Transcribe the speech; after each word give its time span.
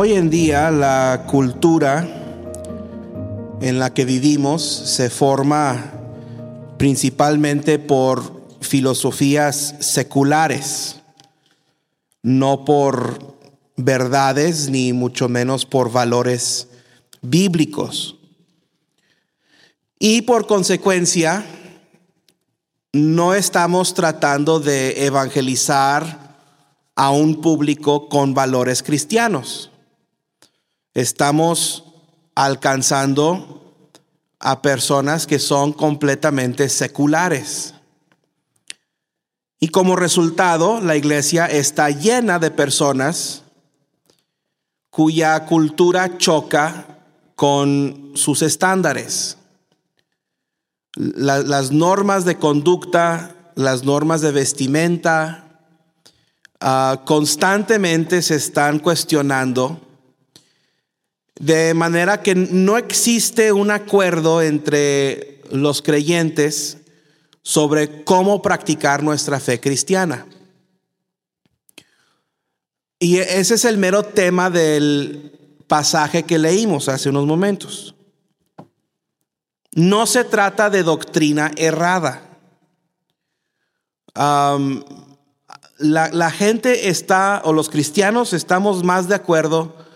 Hoy 0.00 0.12
en 0.12 0.30
día 0.30 0.70
la 0.70 1.24
cultura 1.26 2.06
en 3.60 3.80
la 3.80 3.92
que 3.92 4.04
vivimos 4.04 4.62
se 4.62 5.10
forma 5.10 5.92
principalmente 6.78 7.80
por 7.80 8.46
filosofías 8.60 9.74
seculares, 9.80 11.00
no 12.22 12.64
por 12.64 13.38
verdades 13.74 14.70
ni 14.70 14.92
mucho 14.92 15.28
menos 15.28 15.66
por 15.66 15.90
valores 15.90 16.68
bíblicos. 17.20 18.18
Y 19.98 20.22
por 20.22 20.46
consecuencia, 20.46 21.44
no 22.92 23.34
estamos 23.34 23.94
tratando 23.94 24.60
de 24.60 25.06
evangelizar 25.06 26.36
a 26.94 27.10
un 27.10 27.40
público 27.40 28.08
con 28.08 28.32
valores 28.32 28.84
cristianos. 28.84 29.72
Estamos 30.98 31.84
alcanzando 32.34 33.74
a 34.40 34.62
personas 34.62 35.26
que 35.26 35.38
son 35.38 35.72
completamente 35.72 36.68
seculares. 36.68 37.74
Y 39.60 39.68
como 39.68 39.96
resultado, 39.96 40.80
la 40.80 40.96
iglesia 40.96 41.46
está 41.46 41.90
llena 41.90 42.38
de 42.38 42.50
personas 42.50 43.42
cuya 44.90 45.46
cultura 45.46 46.18
choca 46.18 46.98
con 47.34 48.12
sus 48.14 48.42
estándares 48.42 49.38
las 50.98 51.70
normas 51.70 52.24
de 52.24 52.38
conducta, 52.38 53.52
las 53.54 53.84
normas 53.84 54.20
de 54.20 54.32
vestimenta, 54.32 55.62
ah, 56.60 57.02
constantemente 57.04 58.20
se 58.20 58.34
están 58.34 58.80
cuestionando, 58.80 59.80
de 61.38 61.72
manera 61.74 62.22
que 62.22 62.34
no 62.34 62.76
existe 62.76 63.52
un 63.52 63.70
acuerdo 63.70 64.42
entre 64.42 65.40
los 65.50 65.82
creyentes 65.82 66.78
sobre 67.42 68.04
cómo 68.04 68.42
practicar 68.42 69.02
nuestra 69.02 69.38
fe 69.40 69.60
cristiana. 69.60 70.26
Y 72.98 73.18
ese 73.18 73.54
es 73.54 73.64
el 73.64 73.78
mero 73.78 74.02
tema 74.02 74.50
del 74.50 75.32
pasaje 75.68 76.24
que 76.24 76.38
leímos 76.38 76.88
hace 76.88 77.08
unos 77.08 77.26
momentos. 77.26 77.94
No 79.72 80.06
se 80.06 80.24
trata 80.24 80.70
de 80.70 80.82
doctrina 80.82 81.52
errada. 81.56 82.24
la, 85.78 86.30
gente 86.32 86.88
está, 86.88 87.40
o 87.44 87.52
los 87.52 87.70
cristianos 87.70 88.32
estamos 88.32 88.82
más 88.82 89.06
de 89.06 89.14
acuerdo 89.14 89.87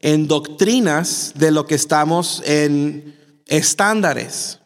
en 0.00 0.28
doctrinas 0.28 1.32
de 1.36 1.50
lo 1.50 1.66
que 1.66 1.74
estamos 1.74 2.42
en 2.44 3.16
estándares 3.46 4.60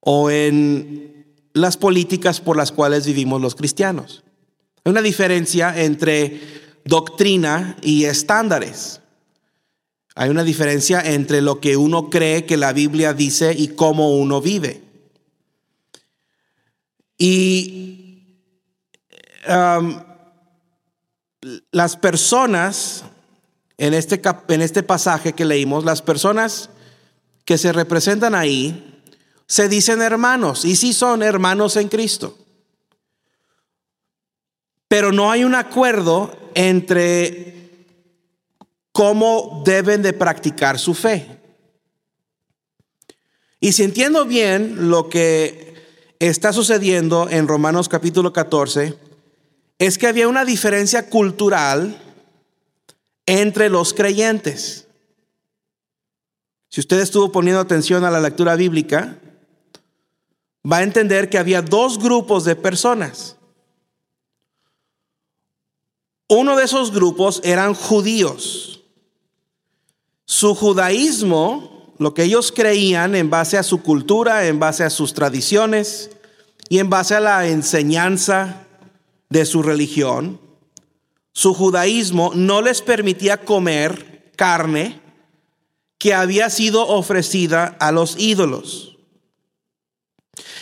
o 0.00 0.30
en 0.30 1.26
las 1.54 1.76
políticas 1.76 2.40
por 2.40 2.56
las 2.56 2.72
cuales 2.72 3.06
vivimos 3.06 3.40
los 3.40 3.54
cristianos. 3.54 4.24
Hay 4.84 4.90
una 4.90 5.02
diferencia 5.02 5.80
entre 5.80 6.40
doctrina 6.84 7.76
y 7.82 8.04
estándares. 8.04 9.00
Hay 10.14 10.30
una 10.30 10.44
diferencia 10.44 11.00
entre 11.00 11.42
lo 11.42 11.60
que 11.60 11.76
uno 11.76 12.10
cree 12.10 12.44
que 12.44 12.56
la 12.56 12.72
Biblia 12.72 13.12
dice 13.12 13.54
y 13.56 13.68
cómo 13.68 14.16
uno 14.16 14.40
vive. 14.40 14.82
Y 17.16 18.24
um, 19.48 20.00
las 21.70 21.96
personas, 21.96 23.04
en 23.78 23.94
este, 23.94 24.20
en 24.48 24.60
este 24.60 24.82
pasaje 24.82 25.32
que 25.32 25.44
leímos, 25.44 25.84
las 25.84 26.02
personas 26.02 26.68
que 27.44 27.56
se 27.56 27.72
representan 27.72 28.34
ahí, 28.34 29.02
se 29.46 29.68
dicen 29.68 30.02
hermanos, 30.02 30.64
y 30.64 30.76
sí 30.76 30.92
son 30.92 31.22
hermanos 31.22 31.76
en 31.76 31.88
Cristo. 31.88 32.36
Pero 34.88 35.12
no 35.12 35.30
hay 35.30 35.44
un 35.44 35.54
acuerdo 35.54 36.36
entre 36.54 37.70
cómo 38.92 39.62
deben 39.64 40.02
de 40.02 40.12
practicar 40.12 40.78
su 40.78 40.92
fe. 40.92 41.38
Y 43.60 43.72
si 43.72 43.84
entiendo 43.84 44.24
bien 44.24 44.90
lo 44.90 45.08
que 45.08 45.74
está 46.18 46.52
sucediendo 46.52 47.28
en 47.30 47.48
Romanos 47.48 47.88
capítulo 47.88 48.32
14, 48.32 48.98
es 49.78 49.98
que 49.98 50.08
había 50.08 50.28
una 50.28 50.44
diferencia 50.44 51.08
cultural 51.08 52.07
entre 53.28 53.68
los 53.68 53.94
creyentes. 53.94 54.88
Si 56.68 56.80
usted 56.80 56.98
estuvo 56.98 57.30
poniendo 57.30 57.60
atención 57.60 58.04
a 58.04 58.10
la 58.10 58.20
lectura 58.20 58.56
bíblica, 58.56 59.18
va 60.70 60.78
a 60.78 60.82
entender 60.82 61.30
que 61.30 61.38
había 61.38 61.62
dos 61.62 61.98
grupos 61.98 62.44
de 62.44 62.56
personas. 62.56 63.36
Uno 66.28 66.56
de 66.56 66.64
esos 66.64 66.92
grupos 66.92 67.40
eran 67.44 67.74
judíos 67.74 68.78
su 70.28 70.54
judaísmo, 70.54 71.94
lo 71.96 72.12
que 72.12 72.24
ellos 72.24 72.52
creían 72.52 73.14
en 73.14 73.30
base 73.30 73.56
a 73.56 73.62
su 73.62 73.82
cultura, 73.82 74.46
en 74.46 74.60
base 74.60 74.84
a 74.84 74.90
sus 74.90 75.14
tradiciones 75.14 76.10
y 76.68 76.80
en 76.80 76.90
base 76.90 77.14
a 77.14 77.20
la 77.20 77.48
enseñanza 77.48 78.66
de 79.30 79.46
su 79.46 79.62
religión, 79.62 80.38
su 81.32 81.54
judaísmo 81.54 82.32
no 82.34 82.62
les 82.62 82.82
permitía 82.82 83.44
comer 83.44 84.32
carne 84.36 85.00
que 85.98 86.14
había 86.14 86.48
sido 86.50 86.86
ofrecida 86.86 87.76
a 87.80 87.92
los 87.92 88.18
ídolos. 88.18 88.96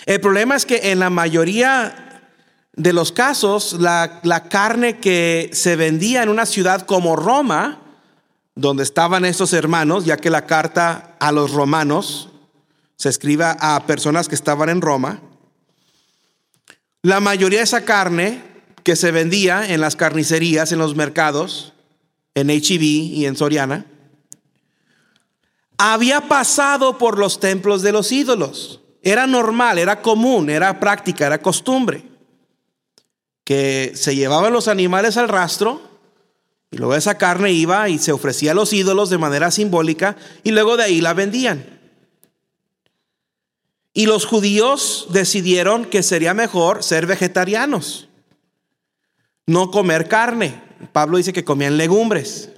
El 0.07 0.21
problema 0.21 0.57
es 0.57 0.65
que 0.65 0.93
en 0.93 0.99
la 0.99 1.11
mayoría 1.11 2.31
de 2.73 2.93
los 2.93 3.13
casos, 3.13 3.75
la, 3.75 4.21
la 4.23 4.49
carne 4.49 4.99
que 4.99 5.51
se 5.53 5.77
vendía 5.77 6.23
en 6.23 6.29
una 6.29 6.47
ciudad 6.47 6.83
como 6.83 7.17
Roma, 7.17 7.83
donde 8.55 8.83
estaban 8.83 9.25
estos 9.25 9.53
hermanos, 9.53 10.05
ya 10.05 10.17
que 10.17 10.31
la 10.31 10.47
carta 10.47 11.17
a 11.21 11.33
los 11.33 11.53
romanos 11.53 12.31
se 12.97 13.11
escribe 13.11 13.45
a 13.45 13.83
personas 13.87 14.29
que 14.29 14.35
estaban 14.35 14.69
en 14.69 14.81
Roma. 14.81 15.21
La 17.03 17.21
mayoría 17.21 17.59
de 17.59 17.65
esa 17.65 17.85
carne 17.85 18.43
que 18.87 18.95
se 18.95 19.11
vendía 19.11 19.75
en 19.75 19.81
las 19.81 19.97
carnicerías, 19.97 20.71
en 20.71 20.79
los 20.79 20.95
mercados, 20.95 21.73
en 22.37 22.51
HEB 22.51 22.83
y 22.83 23.27
en 23.27 23.35
Soriana, 23.35 23.85
había 25.77 26.29
pasado 26.29 26.97
por 26.97 27.19
los 27.19 27.41
templos 27.41 27.83
de 27.83 27.91
los 27.91 28.13
ídolos. 28.13 28.81
Era 29.03 29.27
normal, 29.27 29.81
era 29.81 30.03
común, 30.03 30.49
era 30.51 30.79
práctica, 30.79 31.27
era 31.27 31.43
costumbre. 31.43 32.05
Que 33.43 33.91
se 33.97 34.15
llevaban 34.15 34.53
los 34.53 34.69
animales 34.69 35.17
al 35.17 35.31
rastro 35.31 35.83
y 36.71 36.77
luego 36.77 36.95
esa 36.95 37.19
carne 37.19 37.51
iba 37.51 37.89
y 37.89 37.99
se 37.99 38.13
ofrecía 38.13 38.53
a 38.53 38.55
los 38.55 38.73
ídolos 38.73 39.11
de 39.11 39.19
manera 39.19 39.51
simbólica 39.51 40.17
y 40.45 40.53
luego 40.53 40.77
de 40.77 40.85
ahí 40.85 41.01
la 41.01 41.13
vendían. 41.13 41.81
Y 43.93 44.07
los 44.07 44.27
judíos 44.27 45.09
decidieron 45.11 45.87
que 45.87 46.05
sería 46.05 46.35
mejor 46.35 46.85
ser 46.85 47.07
vegetarianos, 47.07 48.07
no 49.47 49.71
comer 49.71 50.09
carne. 50.09 50.63
Pablo 50.93 51.17
dice 51.17 51.33
que 51.33 51.45
comían 51.45 51.77
legumbres. 51.77 52.51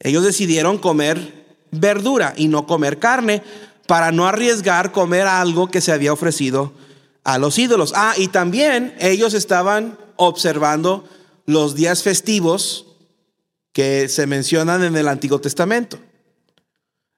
Ellos 0.00 0.24
decidieron 0.24 0.78
comer 0.78 1.56
verdura 1.70 2.34
y 2.36 2.48
no 2.48 2.66
comer 2.66 2.98
carne 2.98 3.42
para 3.86 4.12
no 4.12 4.26
arriesgar 4.26 4.92
comer 4.92 5.26
algo 5.26 5.70
que 5.70 5.80
se 5.80 5.92
había 5.92 6.12
ofrecido 6.12 6.72
a 7.24 7.38
los 7.38 7.58
ídolos. 7.58 7.92
Ah, 7.96 8.14
y 8.16 8.28
también 8.28 8.94
ellos 9.00 9.34
estaban 9.34 9.98
observando 10.16 11.08
los 11.46 11.74
días 11.74 12.02
festivos 12.02 12.86
que 13.72 14.08
se 14.08 14.26
mencionan 14.26 14.84
en 14.84 14.96
el 14.96 15.08
Antiguo 15.08 15.40
Testamento. 15.40 15.98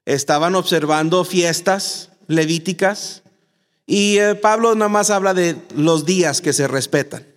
Estaban 0.04 0.54
observando 0.54 1.24
fiestas 1.24 2.10
levíticas 2.26 3.22
y 3.86 4.18
eh, 4.18 4.34
Pablo 4.36 4.74
nada 4.74 4.88
más 4.88 5.10
habla 5.10 5.34
de 5.34 5.56
los 5.74 6.06
días 6.06 6.40
que 6.40 6.52
se 6.52 6.68
respetan. 6.68 7.29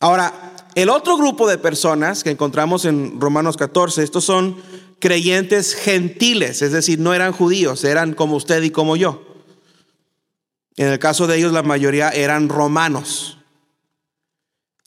Ahora, 0.00 0.54
el 0.74 0.90
otro 0.90 1.16
grupo 1.16 1.48
de 1.48 1.58
personas 1.58 2.22
que 2.22 2.30
encontramos 2.30 2.84
en 2.84 3.20
Romanos 3.20 3.56
14, 3.56 4.02
estos 4.02 4.24
son 4.24 4.56
creyentes 4.98 5.74
gentiles, 5.74 6.62
es 6.62 6.72
decir, 6.72 6.98
no 6.98 7.14
eran 7.14 7.32
judíos, 7.32 7.84
eran 7.84 8.12
como 8.14 8.36
usted 8.36 8.62
y 8.62 8.70
como 8.70 8.96
yo. 8.96 9.22
En 10.76 10.88
el 10.88 10.98
caso 10.98 11.26
de 11.26 11.36
ellos, 11.38 11.52
la 11.52 11.62
mayoría 11.62 12.10
eran 12.10 12.48
romanos. 12.48 13.38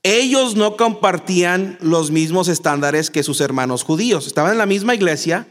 Ellos 0.04 0.56
no 0.56 0.78
compartían 0.78 1.78
los 1.82 2.12
mismos 2.12 2.48
estándares 2.48 3.10
que 3.10 3.24
sus 3.24 3.42
hermanos 3.42 3.84
judíos. 3.84 4.28
Estaban 4.28 4.54
en 4.54 4.58
la 4.60 4.66
misma 4.66 4.96
iglesia, 4.96 5.48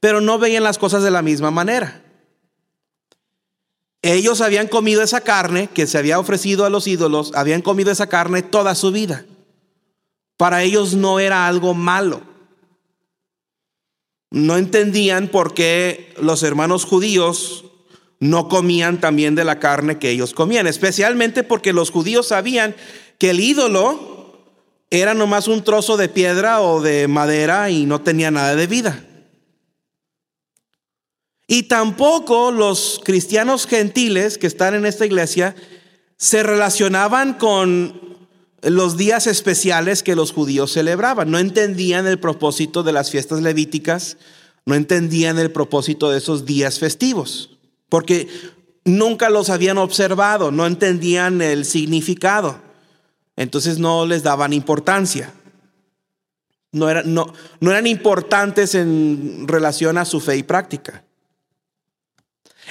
pero 0.00 0.20
no 0.20 0.38
veían 0.38 0.64
las 0.64 0.78
cosas 0.78 1.02
de 1.02 1.10
la 1.10 1.22
misma 1.22 1.50
manera. 1.50 2.02
Ellos 4.02 4.40
habían 4.40 4.68
comido 4.68 5.02
esa 5.02 5.22
carne 5.22 5.68
que 5.68 5.86
se 5.86 5.98
había 5.98 6.20
ofrecido 6.20 6.64
a 6.64 6.70
los 6.70 6.86
ídolos, 6.86 7.32
habían 7.34 7.62
comido 7.62 7.90
esa 7.90 8.08
carne 8.08 8.42
toda 8.42 8.74
su 8.74 8.92
vida. 8.92 9.24
para 10.36 10.62
ellos 10.62 10.94
no 10.94 11.18
era 11.18 11.48
algo 11.48 11.74
malo. 11.74 12.22
No 14.30 14.56
entendían 14.56 15.26
por 15.26 15.52
qué 15.52 16.14
los 16.20 16.44
hermanos 16.44 16.84
judíos 16.84 17.64
no 18.20 18.48
comían 18.48 19.00
también 19.00 19.34
de 19.34 19.42
la 19.42 19.58
carne 19.58 19.98
que 19.98 20.10
ellos 20.10 20.34
comían, 20.34 20.68
especialmente 20.68 21.42
porque 21.42 21.72
los 21.72 21.90
judíos 21.90 22.28
sabían 22.28 22.76
que 23.18 23.30
el 23.30 23.40
ídolo 23.40 24.44
era 24.90 25.12
nomás 25.12 25.48
un 25.48 25.64
trozo 25.64 25.96
de 25.96 26.08
piedra 26.08 26.62
o 26.62 26.80
de 26.80 27.08
madera 27.08 27.70
y 27.70 27.84
no 27.84 28.00
tenía 28.00 28.30
nada 28.30 28.54
de 28.54 28.68
vida. 28.68 29.04
Y 31.48 31.64
tampoco 31.64 32.52
los 32.52 33.00
cristianos 33.02 33.66
gentiles 33.66 34.38
que 34.38 34.46
están 34.46 34.74
en 34.74 34.86
esta 34.86 35.04
iglesia 35.04 35.56
se 36.16 36.44
relacionaban 36.44 37.34
con 37.34 38.00
los 38.62 38.96
días 38.96 39.26
especiales 39.26 40.04
que 40.04 40.14
los 40.14 40.30
judíos 40.30 40.70
celebraban. 40.70 41.30
No 41.30 41.40
entendían 41.40 42.06
el 42.06 42.20
propósito 42.20 42.84
de 42.84 42.92
las 42.92 43.10
fiestas 43.10 43.42
levíticas, 43.42 44.18
no 44.66 44.76
entendían 44.76 45.40
el 45.40 45.50
propósito 45.50 46.10
de 46.10 46.18
esos 46.18 46.44
días 46.44 46.78
festivos 46.78 47.58
porque 47.88 48.28
nunca 48.84 49.30
los 49.30 49.50
habían 49.50 49.78
observado, 49.78 50.50
no 50.50 50.66
entendían 50.66 51.40
el 51.40 51.64
significado. 51.64 52.60
Entonces 53.36 53.78
no 53.78 54.04
les 54.06 54.22
daban 54.22 54.52
importancia. 54.52 55.32
No, 56.72 56.88
eran 56.90 57.86
importantes 57.86 58.74
en 58.74 59.46
relación 59.46 59.96
a 59.96 60.04
su 60.04 60.20
fe 60.20 60.36
y 60.36 60.42
práctica. 60.42 61.04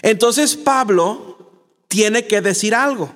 Entonces 0.02 0.56
Pablo 0.56 1.38
tiene 1.88 2.28
que 2.28 2.42
decir 2.42 2.76
algo. 2.76 3.12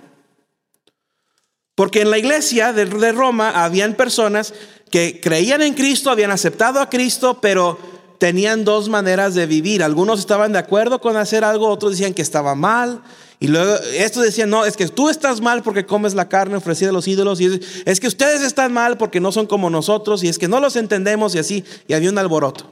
Porque 1.75 2.01
en 2.01 2.11
la 2.11 2.17
iglesia 2.17 2.73
de, 2.73 2.85
Roma 3.11 3.63
habían 3.63 3.95
personas 3.95 4.53
que 4.89 5.19
creían 5.21 5.61
en 5.61 5.73
Cristo, 5.73 6.11
habían 6.11 6.31
aceptado 6.31 6.79
a 6.79 6.89
Cristo, 6.89 7.39
pero 7.41 7.79
tenían 8.19 8.65
dos 8.65 8.89
maneras 8.89 9.33
de 9.33 9.45
vivir. 9.45 9.81
Algunos 9.81 10.19
estaban 10.19 10.51
de 10.51 10.59
acuerdo 10.59 11.01
con 11.01 11.17
hacer 11.17 11.43
algo, 11.43 11.69
otros 11.69 11.93
decían 11.93 12.13
que 12.13 12.21
estaba 12.21 12.55
mal. 12.55 13.01
Y 13.39 13.47
luego 13.47 13.73
estos 13.95 14.23
decían, 14.23 14.51
no, 14.51 14.65
es 14.65 14.77
que 14.77 14.87
tú 14.89 15.09
estás 15.09 15.41
mal 15.41 15.63
porque 15.63 15.87
comes 15.87 16.13
la 16.13 16.29
carne 16.29 16.55
ofrecida 16.55 16.89
a 16.89 16.93
los 16.93 17.07
ídolos. 17.07 17.41
Y 17.41 17.59
es, 17.85 17.99
que 17.99 18.07
ustedes 18.07 18.41
están 18.43 18.71
mal 18.71 18.97
porque 18.97 19.19
no 19.19 19.31
son 19.31 19.47
como 19.47 19.71
nosotros. 19.71 20.23
Y 20.23 20.27
es 20.27 20.37
que 20.37 20.47
no 20.47 20.59
los 20.59 20.75
entendemos 20.75 21.33
y 21.33 21.39
así. 21.39 21.65
Y 21.87 21.93
había 21.93 22.11
un 22.11 22.19
alboroto. 22.19 22.69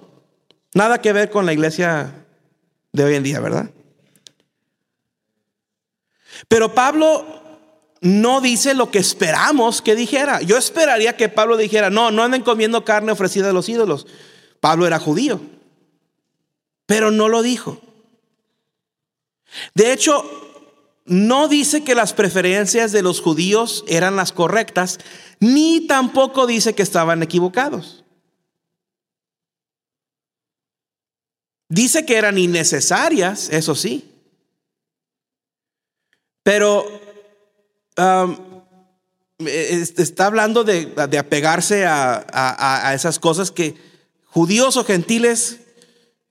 Nada 0.75 1.01
que 1.01 1.13
ver 1.13 1.31
con 1.31 1.47
la 1.47 1.53
iglesia 1.53 2.27
de 2.93 3.03
hoy 3.03 3.15
en 3.15 3.23
día, 3.23 3.39
¿verdad? 3.39 3.71
Pero 6.47 6.73
Pablo 6.73 7.25
no 8.01 8.41
dice 8.41 8.73
lo 8.73 8.91
que 8.91 8.99
esperamos 8.99 9.81
que 9.81 9.95
dijera. 9.95 10.41
Yo 10.41 10.57
esperaría 10.57 11.17
que 11.17 11.29
Pablo 11.29 11.57
dijera, 11.57 11.89
no, 11.89 12.11
no 12.11 12.23
anden 12.23 12.43
comiendo 12.43 12.85
carne 12.85 13.11
ofrecida 13.11 13.49
a 13.49 13.53
los 13.53 13.67
ídolos. 13.69 14.07
Pablo 14.59 14.87
era 14.87 14.99
judío, 14.99 15.41
pero 16.85 17.11
no 17.11 17.29
lo 17.29 17.41
dijo. 17.41 17.81
De 19.73 19.91
hecho, 19.91 20.23
no 21.05 21.47
dice 21.47 21.83
que 21.83 21.95
las 21.95 22.13
preferencias 22.13 22.91
de 22.91 23.01
los 23.01 23.19
judíos 23.19 23.83
eran 23.87 24.15
las 24.15 24.31
correctas, 24.31 24.99
ni 25.39 25.87
tampoco 25.87 26.45
dice 26.45 26.75
que 26.75 26.83
estaban 26.83 27.23
equivocados. 27.23 28.03
Dice 31.67 32.05
que 32.05 32.15
eran 32.15 32.37
innecesarias, 32.37 33.49
eso 33.49 33.75
sí. 33.75 34.09
Pero 36.43 36.85
um, 37.97 38.37
está 39.45 40.25
hablando 40.25 40.63
de, 40.63 40.93
apegarse 41.17 41.85
a 41.85 42.91
esas 42.93 43.19
cosas 43.19 43.51
que 43.51 43.75
judíos 44.29 44.77
o 44.77 44.83
gentiles, 44.83 45.59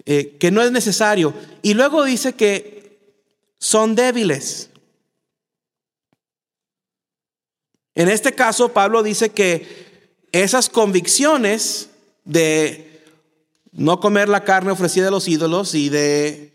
eh, 0.07 0.37
que 0.39 0.51
no 0.51 0.63
es 0.63 0.73
necesario. 0.73 1.35
Y 1.63 1.75
luego 1.75 2.05
dice 2.05 2.33
que 2.33 2.99
son 3.59 3.95
débiles. 3.95 4.71
En 7.95 8.09
este 8.09 8.33
caso, 8.33 8.73
Pablo 8.73 9.03
dice 9.03 9.31
que 9.31 10.23
esas 10.31 10.69
convicciones 10.69 11.91
de 12.25 13.03
no 13.73 13.99
comer 14.01 14.29
la 14.29 14.45
carne 14.45 14.71
ofrecida 14.71 15.09
a 15.09 15.11
los 15.11 15.27
ídolos 15.27 15.75
y 15.75 15.89
de 15.89 16.53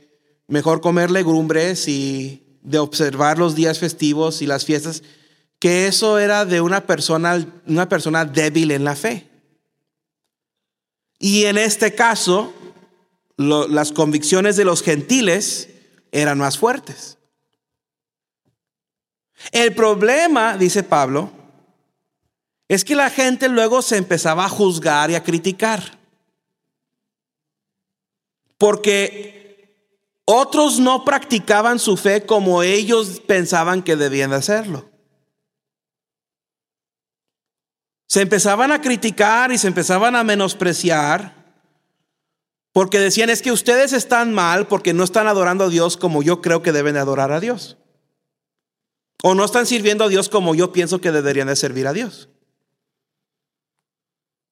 mejor 0.48 0.82
comer 0.82 1.12
legumbres 1.12 1.88
y 1.88 2.43
de 2.64 2.80
observar 2.80 3.38
los 3.38 3.56
días 3.56 3.80
festivos 3.80 4.42
y 4.42 4.48
las 4.48 4.66
fiestas, 4.66 5.04
que 5.60 5.88
eso 5.88 6.18
era 6.18 6.46
de 6.46 6.62
una 6.62 6.86
persona, 6.86 7.46
una 7.68 7.88
persona 7.88 8.26
débil 8.26 8.72
en 8.72 8.84
la 8.84 8.96
fe. 8.96 9.30
Y 11.20 11.46
en 11.46 11.58
este 11.58 11.94
caso, 11.94 12.54
las 13.38 13.92
convicciones 13.92 14.56
de 14.56 14.66
los 14.66 14.82
gentiles 14.82 15.70
eran 16.12 16.38
más 16.38 16.58
fuertes. 16.58 17.18
El 19.52 19.74
problema, 19.76 20.58
dice 20.58 20.84
Pablo, 20.84 21.32
es 22.68 22.86
que 22.86 22.96
la 22.96 23.10
gente 23.10 23.50
luego 23.50 23.82
se 23.82 23.98
empezaba 23.98 24.46
a 24.46 24.50
juzgar 24.50 25.12
y 25.12 25.16
a 25.16 25.24
criticar. 25.24 26.00
Porque 28.58 29.43
otros 30.26 30.80
no 30.80 31.04
practicaban 31.06 31.80
su 31.80 31.98
fe 31.98 32.26
como 32.26 32.64
ellos 32.64 33.22
pensaban 33.26 33.84
que 33.84 33.96
debían 33.96 34.30
de 34.30 34.38
hacerlo. 34.38 34.90
Se 38.08 38.22
empezaban 38.22 38.72
a 38.72 38.82
criticar 38.82 39.52
y 39.52 39.58
se 39.58 39.68
empezaban 39.68 40.16
a 40.16 40.24
menospreciar 40.24 41.44
porque 42.74 43.00
decían 43.00 43.30
es 43.30 43.42
que 43.42 43.52
ustedes 43.52 43.94
están 43.94 44.34
mal 44.34 44.68
porque 44.68 44.94
no 44.94 45.04
están 45.04 45.28
adorando 45.28 45.66
a 45.66 45.70
Dios 45.70 45.96
como 45.96 46.24
yo 46.24 46.42
creo 46.42 46.64
que 46.64 46.72
deben 46.72 46.96
de 46.96 47.00
adorar 47.00 47.32
a 47.32 47.40
Dios. 47.40 47.78
O 49.22 49.36
no 49.36 49.46
están 49.46 49.66
sirviendo 49.66 50.04
a 50.04 50.10
Dios 50.10 50.28
como 50.28 50.54
yo 50.56 50.74
pienso 50.74 51.00
que 51.00 51.12
deberían 51.12 51.48
de 51.48 51.56
servir 51.56 51.88
a 51.88 51.94
Dios. 51.94 52.30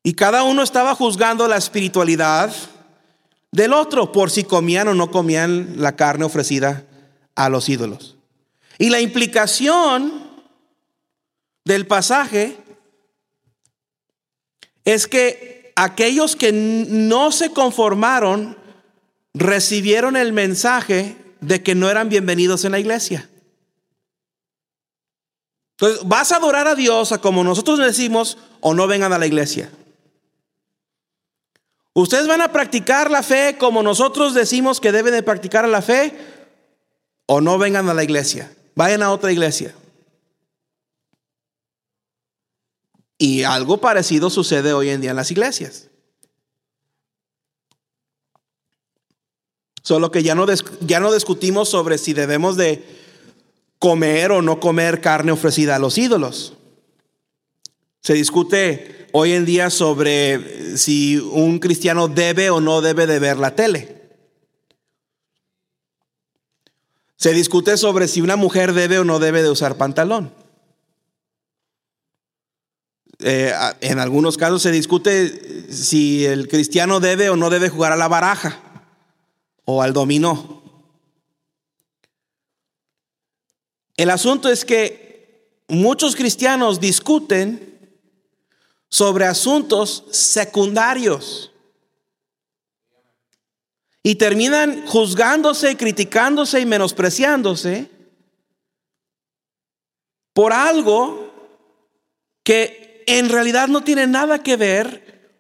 Y 0.04 0.14
cada 0.14 0.44
uno 0.44 0.64
estaba 0.64 0.96
juzgando 0.96 1.48
la 1.48 1.58
espiritualidad 1.58 2.54
del 3.52 3.74
otro 3.74 4.12
por 4.12 4.32
si 4.32 4.44
comían 4.44 4.88
o 4.88 4.94
no 4.94 5.12
comían 5.12 5.76
la 5.78 5.96
carne 5.96 6.26
ofrecida 6.26 6.86
a 7.36 7.50
los 7.50 7.70
ídolos. 7.70 8.18
Y 8.78 8.90
la 8.90 9.02
implicación 9.02 10.30
del 11.66 11.86
pasaje 11.86 12.58
es 14.86 15.08
que 15.08 15.72
aquellos 15.76 16.36
que 16.36 16.52
no 16.52 17.32
se 17.32 17.52
conformaron 17.52 18.58
recibieron 19.34 20.16
el 20.16 20.34
mensaje 20.34 21.16
de 21.40 21.62
que 21.64 21.76
no 21.76 21.90
eran 21.90 22.10
bienvenidos 22.10 22.66
en 22.66 22.72
la 22.72 22.80
iglesia. 22.80 23.30
Entonces, 25.78 26.08
vas 26.08 26.32
a 26.32 26.38
adorar 26.38 26.68
a 26.68 26.76
Dios 26.76 27.12
a 27.12 27.20
como 27.20 27.44
nosotros 27.44 27.80
decimos 27.80 28.38
o 28.60 28.74
no 28.74 28.88
vengan 28.88 29.14
a 29.14 29.18
la 29.18 29.26
iglesia. 29.26 29.72
Ustedes 31.94 32.28
van 32.28 32.42
a 32.42 32.52
practicar 32.52 33.12
la 33.12 33.22
fe 33.22 33.58
como 33.58 33.84
nosotros 33.84 34.34
decimos 34.34 34.80
que 34.80 34.92
deben 34.92 35.14
de 35.14 35.24
practicar 35.24 35.68
la 35.68 35.82
fe 35.82 36.18
o 37.26 37.42
no 37.42 37.58
vengan 37.58 37.90
a 37.90 37.94
la 37.94 38.04
iglesia. 38.04 38.54
Vayan 38.76 39.04
a 39.04 39.12
otra 39.12 39.32
iglesia. 39.32 39.76
Y 43.18 43.44
algo 43.44 43.80
parecido 43.80 44.30
sucede 44.30 44.74
hoy 44.74 44.90
en 44.90 45.02
día 45.02 45.12
en 45.12 45.18
las 45.18 45.32
iglesias. 45.32 45.90
Solo 49.84 50.12
que 50.12 50.24
ya 50.24 50.36
no, 50.36 50.46
ya 50.82 51.00
no 51.00 51.14
discutimos 51.14 51.70
sobre 51.70 51.98
si 51.98 52.14
debemos 52.14 52.56
de 52.56 52.86
comer 53.80 54.32
o 54.32 54.42
no 54.42 54.60
comer 54.60 55.02
carne 55.02 55.32
ofrecida 55.32 55.76
a 55.76 55.80
los 55.80 55.98
ídolos. 55.98 56.54
Se 58.02 58.14
discute 58.14 59.01
hoy 59.12 59.34
en 59.34 59.46
día 59.46 59.70
sobre 59.70 60.78
si 60.78 61.18
un 61.18 61.60
cristiano 61.60 62.08
debe 62.08 62.50
o 62.50 62.62
no 62.62 62.82
debe 62.82 63.08
de 63.08 63.20
ver 63.20 63.38
la 63.38 63.56
tele. 63.56 64.02
Se 67.18 67.34
discute 67.34 67.78
sobre 67.78 68.08
si 68.08 68.22
una 68.22 68.36
mujer 68.36 68.74
debe 68.74 69.00
o 69.00 69.04
no 69.04 69.20
debe 69.20 69.44
de 69.44 69.50
usar 69.50 69.78
pantalón. 69.78 70.34
Eh, 73.20 73.54
en 73.82 74.00
algunos 74.00 74.38
casos 74.38 74.64
se 74.64 74.72
discute 74.72 75.72
si 75.72 76.26
el 76.26 76.48
cristiano 76.48 77.00
debe 77.00 77.30
o 77.30 77.36
no 77.36 77.52
debe 77.52 77.70
jugar 77.70 77.92
a 77.92 77.98
la 77.98 78.08
baraja 78.08 78.60
o 79.66 79.84
al 79.84 79.94
dominó. 79.94 80.64
El 83.98 84.10
asunto 84.10 84.50
es 84.50 84.66
que 84.66 85.62
muchos 85.68 86.16
cristianos 86.16 86.80
discuten 86.80 87.71
sobre 88.92 89.26
asuntos 89.26 90.04
secundarios 90.12 91.52
y 94.04 94.16
terminan 94.16 94.86
juzgándose, 94.86 95.78
criticándose 95.78 96.60
y 96.60 96.66
menospreciándose 96.66 97.90
por 100.34 100.52
algo 100.52 101.32
que 102.44 103.04
en 103.08 103.30
realidad 103.30 103.70
no 103.70 103.84
tiene 103.84 104.08
nada 104.08 104.44
que 104.44 104.58
ver, 104.58 105.40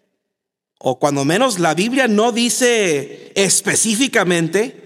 o 0.80 0.98
cuando 0.98 1.26
menos 1.26 1.60
la 1.60 1.74
Biblia 1.74 2.08
no 2.08 2.32
dice 2.32 3.34
específicamente 3.36 4.82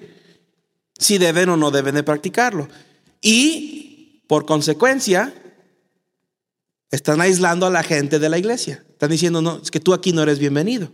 si 0.97 1.17
deben 1.19 1.49
o 1.49 1.57
no 1.57 1.69
deben 1.71 1.95
de 1.95 2.03
practicarlo. 2.03 2.67
Y 3.21 4.23
por 4.27 4.45
consecuencia, 4.45 5.33
están 6.95 7.21
aislando 7.21 7.65
a 7.65 7.69
la 7.69 7.83
gente 7.83 8.19
de 8.19 8.29
la 8.29 8.37
iglesia. 8.37 8.83
Están 8.89 9.11
diciendo, 9.11 9.41
no, 9.41 9.59
es 9.61 9.69
que 9.69 9.79
tú 9.79 9.93
aquí 9.93 10.13
no 10.13 10.23
eres 10.23 10.39
bienvenido. 10.39 10.89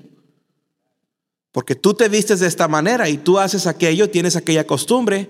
Porque 1.52 1.76
tú 1.76 1.94
te 1.94 2.10
vistes 2.10 2.40
de 2.40 2.48
esta 2.48 2.68
manera 2.68 3.08
y 3.10 3.18
tú 3.18 3.40
haces 3.40 3.68
aquello, 3.68 4.10
tienes 4.10 4.36
aquella 4.36 4.66
costumbre, 4.66 5.30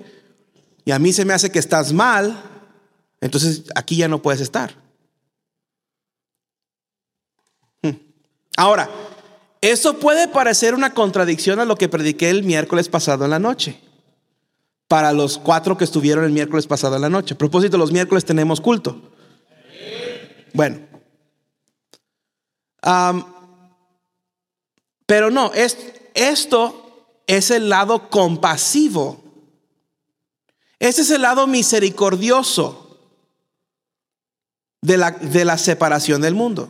y 0.86 0.92
a 0.92 1.00
mí 1.00 1.14
se 1.14 1.26
me 1.26 1.34
hace 1.34 1.52
que 1.52 1.60
estás 1.60 1.94
mal, 1.94 2.42
entonces 3.20 3.64
aquí 3.76 3.98
ya 3.98 4.08
no 4.08 4.22
puedes 4.22 4.42
estar. 4.42 4.76
Hmm. 7.82 7.98
Ahora, 8.58 8.90
eso 9.62 10.00
puede 10.00 10.28
parecer 10.28 10.74
una 10.74 10.94
contradicción 10.94 11.60
a 11.60 11.66
lo 11.66 11.76
que 11.76 11.90
prediqué 11.90 12.30
el 12.30 12.44
miércoles 12.44 12.90
pasado 12.90 13.26
en 13.26 13.32
la 13.32 13.40
noche. 13.40 13.80
Para 14.88 15.14
los 15.14 15.38
cuatro 15.38 15.78
que 15.78 15.84
estuvieron 15.84 16.26
el 16.26 16.32
miércoles 16.32 16.68
pasado 16.68 16.96
en 16.96 17.02
la 17.02 17.10
noche. 17.10 17.36
A 17.36 17.38
propósito, 17.38 17.78
los 17.78 17.92
miércoles 17.92 18.26
tenemos 18.26 18.60
culto. 18.60 19.11
Bueno. 20.54 20.80
pero 25.06 25.30
no, 25.30 25.54
es, 25.54 25.78
esto 26.14 27.08
es 27.28 27.52
el 27.52 27.70
lado 27.70 28.10
compasivo. 28.10 29.24
Ese 30.80 31.02
es 31.04 31.12
el 31.12 31.22
lado 31.22 31.46
misericordioso 31.48 32.98
de 34.82 34.98
la, 34.98 35.12
de 35.12 35.46
la 35.46 35.58
separación 35.58 36.22
del 36.22 36.34
mundo. 36.34 36.70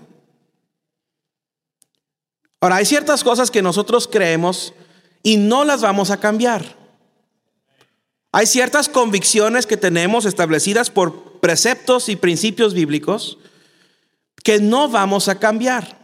Ahora, 2.60 2.76
hay 2.76 2.86
ciertas 2.86 3.24
cosas 3.24 3.50
que 3.50 3.62
nosotros 3.62 4.08
creemos 4.08 4.74
y 5.24 5.38
no 5.38 5.64
las 5.64 5.82
vamos 5.82 6.12
a 6.12 6.20
cambiar. 6.20 6.76
Hay 8.32 8.46
ciertas 8.46 8.88
convicciones 8.88 9.66
que 9.66 9.78
tenemos 9.78 10.26
establecidas 10.26 10.90
por 10.90 11.40
preceptos 11.40 12.08
y 12.08 12.16
principios 12.16 12.74
bíblicos 12.74 13.38
que 14.44 14.60
no 14.60 14.90
vamos 14.90 15.28
a 15.28 15.40
cambiar. 15.40 15.98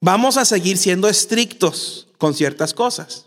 Vamos 0.00 0.36
a 0.36 0.44
seguir 0.44 0.78
siendo 0.78 1.08
estrictos 1.08 2.08
con 2.18 2.34
ciertas 2.34 2.74
cosas. 2.74 3.26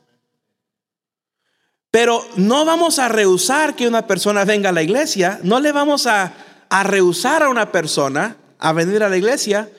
Pero 1.92 2.26
no 2.36 2.66
vamos 2.66 3.00
a 3.00 3.08
rehusar 3.08 3.76
que 3.76 3.88
una 3.88 4.06
persona 4.08 4.44
venga 4.44 4.70
a 4.70 4.74
la 4.74 4.84
iglesia, 4.84 5.40
no 5.44 5.62
le 5.62 5.72
vamos 5.72 6.08
a, 6.08 6.34
a 6.70 6.84
rehusar 6.84 7.44
a 7.44 7.50
una 7.50 7.72
persona 7.72 8.38
a 8.60 8.74
venir 8.74 9.04
a 9.04 9.10
la 9.10 9.16
iglesia 9.16 9.70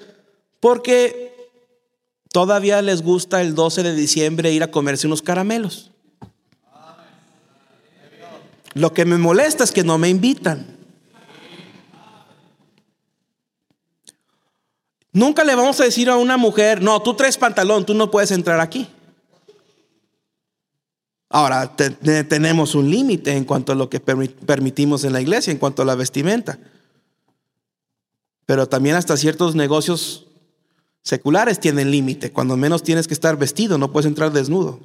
porque 0.61 1.35
todavía 2.33 2.81
les 2.81 3.03
gusta 3.03 3.43
el 3.43 3.55
12 3.55 3.83
de 3.83 3.95
diciembre 3.95 4.53
ir 4.53 4.63
a 4.63 4.71
comerse 4.71 5.07
unos 5.07 5.23
caramelos. 5.23 5.91
Lo 8.75 8.93
que 8.93 9.05
me 9.07 9.17
molesta 9.17 9.65
es 9.65 9.73
que 9.73 9.85
no 9.85 9.97
me 9.97 10.09
invitan. 10.09 10.76
Nunca 15.17 15.45
le 15.45 15.55
vamos 15.55 15.81
a 15.81 15.85
decir 15.85 16.11
a 16.11 16.19
una 16.19 16.37
mujer, 16.37 16.83
no, 16.83 17.01
tú 17.01 17.15
traes 17.15 17.39
pantalón, 17.39 17.87
tú 17.87 17.95
no 17.95 18.11
puedes 18.11 18.31
entrar 18.33 18.61
aquí. 18.61 18.87
Ahora, 21.31 21.75
tenemos 21.75 22.75
un 22.75 22.91
límite 22.91 23.33
en 23.33 23.47
cuanto 23.47 23.73
a 23.73 23.75
lo 23.77 23.89
que 23.89 23.99
permitimos 23.99 25.05
en 25.05 25.15
la 25.15 25.23
iglesia, 25.23 25.51
en 25.51 25.57
cuanto 25.57 25.81
a 25.81 25.87
la 25.87 25.95
vestimenta. 25.95 26.59
Pero 28.45 28.69
también 28.69 28.95
hasta 28.97 29.17
ciertos 29.17 29.55
negocios 29.55 30.27
seculares 31.03 31.61
tienen 31.61 31.91
límite. 31.91 32.31
Cuando 32.31 32.59
menos 32.59 32.83
tienes 32.83 33.09
que 33.09 33.15
estar 33.15 33.39
vestido, 33.39 33.79
no 33.79 33.93
puedes 33.93 34.05
entrar 34.05 34.33
desnudo. 34.33 34.81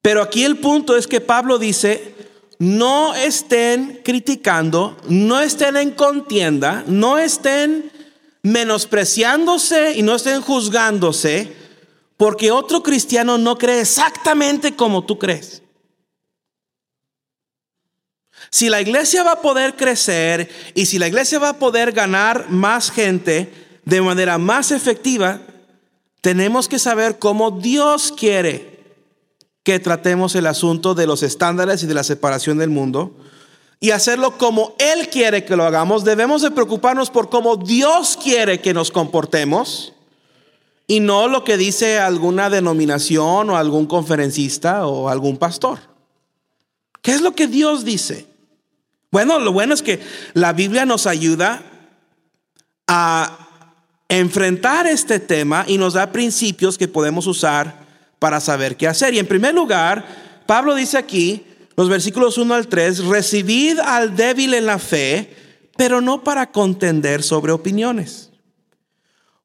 Pero 0.00 0.22
aquí 0.22 0.42
el 0.42 0.56
punto 0.56 0.96
es 0.96 1.06
que 1.06 1.20
Pablo 1.20 1.58
dice, 1.58 2.14
no 2.60 3.14
estén 3.14 4.02
criticando, 4.04 4.94
no 5.08 5.40
estén 5.40 5.78
en 5.78 5.92
contienda, 5.92 6.84
no 6.86 7.18
estén 7.18 7.90
menospreciándose 8.42 9.94
y 9.96 10.02
no 10.02 10.14
estén 10.14 10.42
juzgándose 10.42 11.56
porque 12.18 12.50
otro 12.50 12.82
cristiano 12.82 13.38
no 13.38 13.56
cree 13.56 13.80
exactamente 13.80 14.76
como 14.76 15.06
tú 15.06 15.18
crees. 15.18 15.62
Si 18.50 18.68
la 18.68 18.82
iglesia 18.82 19.22
va 19.22 19.32
a 19.32 19.40
poder 19.40 19.74
crecer 19.74 20.50
y 20.74 20.84
si 20.84 20.98
la 20.98 21.08
iglesia 21.08 21.38
va 21.38 21.50
a 21.50 21.58
poder 21.58 21.92
ganar 21.92 22.50
más 22.50 22.90
gente 22.90 23.50
de 23.86 24.02
manera 24.02 24.36
más 24.36 24.70
efectiva, 24.70 25.40
tenemos 26.20 26.68
que 26.68 26.78
saber 26.78 27.18
cómo 27.18 27.52
Dios 27.52 28.12
quiere 28.14 28.69
que 29.62 29.78
tratemos 29.78 30.34
el 30.34 30.46
asunto 30.46 30.94
de 30.94 31.06
los 31.06 31.22
estándares 31.22 31.82
y 31.82 31.86
de 31.86 31.94
la 31.94 32.04
separación 32.04 32.58
del 32.58 32.70
mundo 32.70 33.14
y 33.80 33.90
hacerlo 33.92 34.36
como 34.36 34.74
Él 34.78 35.08
quiere 35.08 35.44
que 35.44 35.56
lo 35.56 35.64
hagamos. 35.64 36.04
Debemos 36.04 36.42
de 36.42 36.50
preocuparnos 36.50 37.10
por 37.10 37.30
cómo 37.30 37.56
Dios 37.56 38.18
quiere 38.22 38.60
que 38.60 38.74
nos 38.74 38.90
comportemos 38.90 39.94
y 40.86 41.00
no 41.00 41.28
lo 41.28 41.44
que 41.44 41.56
dice 41.56 41.98
alguna 41.98 42.50
denominación 42.50 43.48
o 43.48 43.56
algún 43.56 43.86
conferencista 43.86 44.86
o 44.86 45.08
algún 45.08 45.38
pastor. 45.38 45.78
¿Qué 47.00 47.12
es 47.12 47.22
lo 47.22 47.32
que 47.32 47.46
Dios 47.46 47.84
dice? 47.84 48.26
Bueno, 49.10 49.38
lo 49.38 49.52
bueno 49.52 49.72
es 49.72 49.82
que 49.82 50.00
la 50.34 50.52
Biblia 50.52 50.84
nos 50.84 51.06
ayuda 51.06 51.62
a 52.86 53.48
enfrentar 54.08 54.86
este 54.86 55.20
tema 55.20 55.64
y 55.66 55.78
nos 55.78 55.94
da 55.94 56.12
principios 56.12 56.76
que 56.76 56.88
podemos 56.88 57.26
usar 57.26 57.89
para 58.20 58.38
saber 58.38 58.76
qué 58.76 58.86
hacer. 58.86 59.14
Y 59.14 59.18
en 59.18 59.26
primer 59.26 59.52
lugar, 59.52 60.06
Pablo 60.46 60.76
dice 60.76 60.96
aquí, 60.96 61.44
los 61.74 61.88
versículos 61.88 62.38
1 62.38 62.54
al 62.54 62.68
3, 62.68 63.06
recibid 63.06 63.80
al 63.80 64.14
débil 64.14 64.54
en 64.54 64.66
la 64.66 64.78
fe, 64.78 65.34
pero 65.76 66.00
no 66.00 66.22
para 66.22 66.52
contender 66.52 67.24
sobre 67.24 67.50
opiniones. 67.50 68.30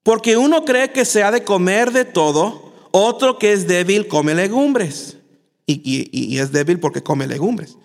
Porque 0.03 0.37
uno 0.37 0.65
cree 0.65 0.91
que 0.91 1.05
se 1.05 1.23
ha 1.23 1.31
de 1.31 1.43
comer 1.43 1.91
de 1.91 2.05
todo, 2.05 2.73
otro 2.91 3.39
que 3.39 3.53
es 3.53 3.65
débil 3.67 4.07
come 4.07 4.35
legumbres. 4.35 5.17
Y, 5.65 6.09
y 6.11 6.37
es 6.37 6.51
débil 6.51 6.79
porque 6.79 7.01
come 7.01 7.25
legumbres. 7.25 7.77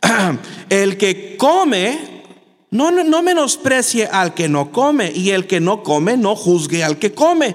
El 0.70 0.96
que 0.96 1.36
come, 1.36 2.24
no, 2.70 2.90
no 2.90 3.22
menosprecie 3.22 4.06
al 4.06 4.32
que 4.32 4.48
no 4.48 4.70
come, 4.70 5.10
y 5.12 5.30
el 5.30 5.46
que 5.46 5.60
no 5.60 5.82
come, 5.82 6.16
no 6.16 6.34
juzgue 6.34 6.82
al 6.82 6.98
que 6.98 7.12
come 7.12 7.54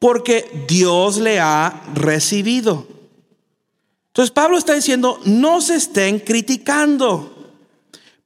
porque 0.00 0.50
Dios 0.66 1.18
le 1.18 1.38
ha 1.38 1.84
recibido. 1.94 2.88
Entonces 4.08 4.32
Pablo 4.32 4.58
está 4.58 4.74
diciendo, 4.74 5.20
no 5.24 5.60
se 5.60 5.76
estén 5.76 6.18
criticando, 6.18 7.52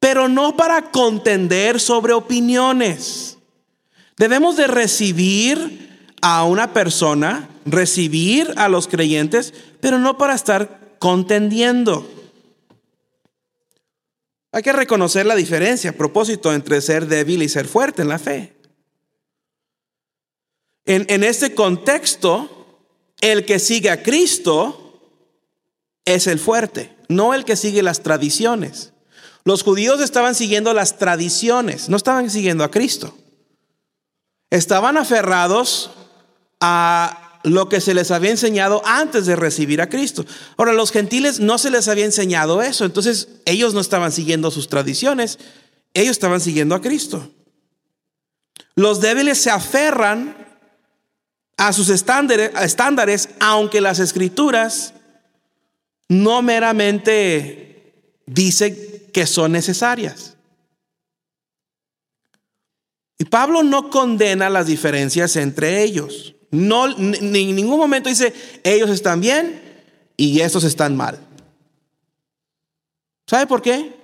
pero 0.00 0.28
no 0.28 0.56
para 0.56 0.90
contender 0.90 1.78
sobre 1.78 2.14
opiniones. 2.14 3.36
Debemos 4.16 4.56
de 4.56 4.68
recibir 4.68 6.14
a 6.22 6.44
una 6.44 6.72
persona, 6.72 7.50
recibir 7.66 8.54
a 8.56 8.68
los 8.68 8.86
creyentes, 8.88 9.52
pero 9.80 9.98
no 9.98 10.16
para 10.16 10.34
estar 10.34 10.96
contendiendo. 11.00 12.08
Hay 14.52 14.62
que 14.62 14.72
reconocer 14.72 15.26
la 15.26 15.34
diferencia 15.34 15.90
a 15.90 15.94
propósito 15.94 16.54
entre 16.54 16.80
ser 16.80 17.08
débil 17.08 17.42
y 17.42 17.48
ser 17.48 17.66
fuerte 17.66 18.02
en 18.02 18.08
la 18.08 18.20
fe. 18.20 18.53
En, 20.86 21.06
en 21.08 21.24
este 21.24 21.54
contexto, 21.54 22.82
el 23.20 23.44
que 23.46 23.58
sigue 23.58 23.90
a 23.90 24.02
Cristo 24.02 25.00
es 26.04 26.26
el 26.26 26.38
fuerte, 26.38 26.94
no 27.08 27.34
el 27.34 27.44
que 27.44 27.56
sigue 27.56 27.82
las 27.82 28.02
tradiciones. 28.02 28.92
Los 29.44 29.62
judíos 29.62 30.00
estaban 30.00 30.34
siguiendo 30.34 30.72
las 30.72 30.98
tradiciones, 30.98 31.88
no 31.88 31.96
estaban 31.96 32.30
siguiendo 32.30 32.64
a 32.64 32.70
Cristo. 32.70 33.16
Estaban 34.50 34.96
aferrados 34.96 35.90
a 36.60 37.40
lo 37.44 37.68
que 37.68 37.82
se 37.82 37.92
les 37.92 38.10
había 38.10 38.30
enseñado 38.30 38.80
antes 38.86 39.26
de 39.26 39.36
recibir 39.36 39.82
a 39.82 39.90
Cristo. 39.90 40.24
Ahora, 40.56 40.72
los 40.72 40.90
gentiles 40.90 41.40
no 41.40 41.58
se 41.58 41.70
les 41.70 41.88
había 41.88 42.06
enseñado 42.06 42.62
eso, 42.62 42.86
entonces 42.86 43.28
ellos 43.44 43.74
no 43.74 43.80
estaban 43.80 44.12
siguiendo 44.12 44.50
sus 44.50 44.68
tradiciones, 44.68 45.38
ellos 45.92 46.12
estaban 46.12 46.40
siguiendo 46.40 46.74
a 46.74 46.80
Cristo. 46.80 47.30
Los 48.76 49.00
débiles 49.00 49.38
se 49.38 49.50
aferran 49.50 50.43
a 51.56 51.72
sus 51.72 51.88
estándares, 51.88 52.50
estándares, 52.60 53.28
aunque 53.40 53.80
las 53.80 53.98
escrituras 53.98 54.94
no 56.08 56.42
meramente 56.42 57.92
dicen 58.26 58.76
que 59.12 59.26
son 59.26 59.52
necesarias. 59.52 60.36
Y 63.18 63.24
Pablo 63.26 63.62
no 63.62 63.90
condena 63.90 64.50
las 64.50 64.66
diferencias 64.66 65.36
entre 65.36 65.82
ellos. 65.82 66.34
No, 66.50 66.86
en 66.86 67.32
ningún 67.32 67.78
momento 67.78 68.08
dice, 68.08 68.32
ellos 68.62 68.90
están 68.90 69.20
bien 69.20 69.62
y 70.16 70.40
estos 70.40 70.64
están 70.64 70.96
mal. 70.96 71.18
¿Sabe 73.26 73.46
por 73.46 73.62
qué? 73.62 73.94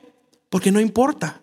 Porque 0.49 0.73
no 0.73 0.80
importa. 0.80 1.39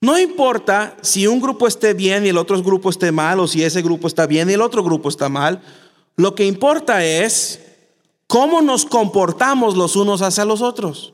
No 0.00 0.18
importa 0.18 0.96
si 1.02 1.26
un 1.26 1.40
grupo 1.40 1.66
esté 1.66 1.92
bien 1.92 2.24
y 2.24 2.30
el 2.30 2.38
otro 2.38 2.60
grupo 2.62 2.88
esté 2.88 3.12
mal, 3.12 3.38
o 3.38 3.46
si 3.46 3.62
ese 3.62 3.82
grupo 3.82 4.06
está 4.06 4.26
bien 4.26 4.48
y 4.48 4.54
el 4.54 4.62
otro 4.62 4.82
grupo 4.82 5.08
está 5.08 5.28
mal. 5.28 5.62
Lo 6.16 6.34
que 6.34 6.46
importa 6.46 7.04
es 7.04 7.60
cómo 8.26 8.62
nos 8.62 8.86
comportamos 8.86 9.76
los 9.76 9.96
unos 9.96 10.22
hacia 10.22 10.44
los 10.46 10.62
otros. 10.62 11.12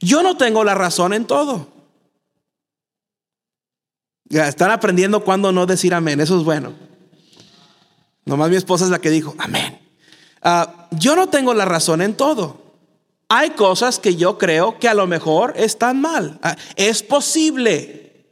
Yo 0.00 0.22
no 0.22 0.36
tengo 0.36 0.64
la 0.64 0.74
razón 0.74 1.12
en 1.12 1.26
todo. 1.26 1.68
Ya 4.24 4.48
están 4.48 4.70
aprendiendo 4.70 5.22
cuándo 5.22 5.52
no 5.52 5.66
decir 5.66 5.94
amén. 5.94 6.20
Eso 6.20 6.38
es 6.38 6.44
bueno. 6.44 6.72
Nomás 8.24 8.50
mi 8.50 8.56
esposa 8.56 8.84
es 8.84 8.90
la 8.90 9.00
que 9.00 9.10
dijo 9.10 9.34
amén. 9.38 9.80
Ah, 10.42 10.88
yo 10.92 11.14
no 11.16 11.28
tengo 11.28 11.54
la 11.54 11.64
razón 11.64 12.00
en 12.02 12.16
todo. 12.16 12.69
Hay 13.32 13.50
cosas 13.50 14.00
que 14.00 14.16
yo 14.16 14.38
creo 14.38 14.80
que 14.80 14.88
a 14.88 14.94
lo 14.94 15.06
mejor 15.06 15.54
están 15.56 16.00
mal. 16.00 16.40
Ah, 16.42 16.56
es 16.74 17.04
posible. 17.04 18.26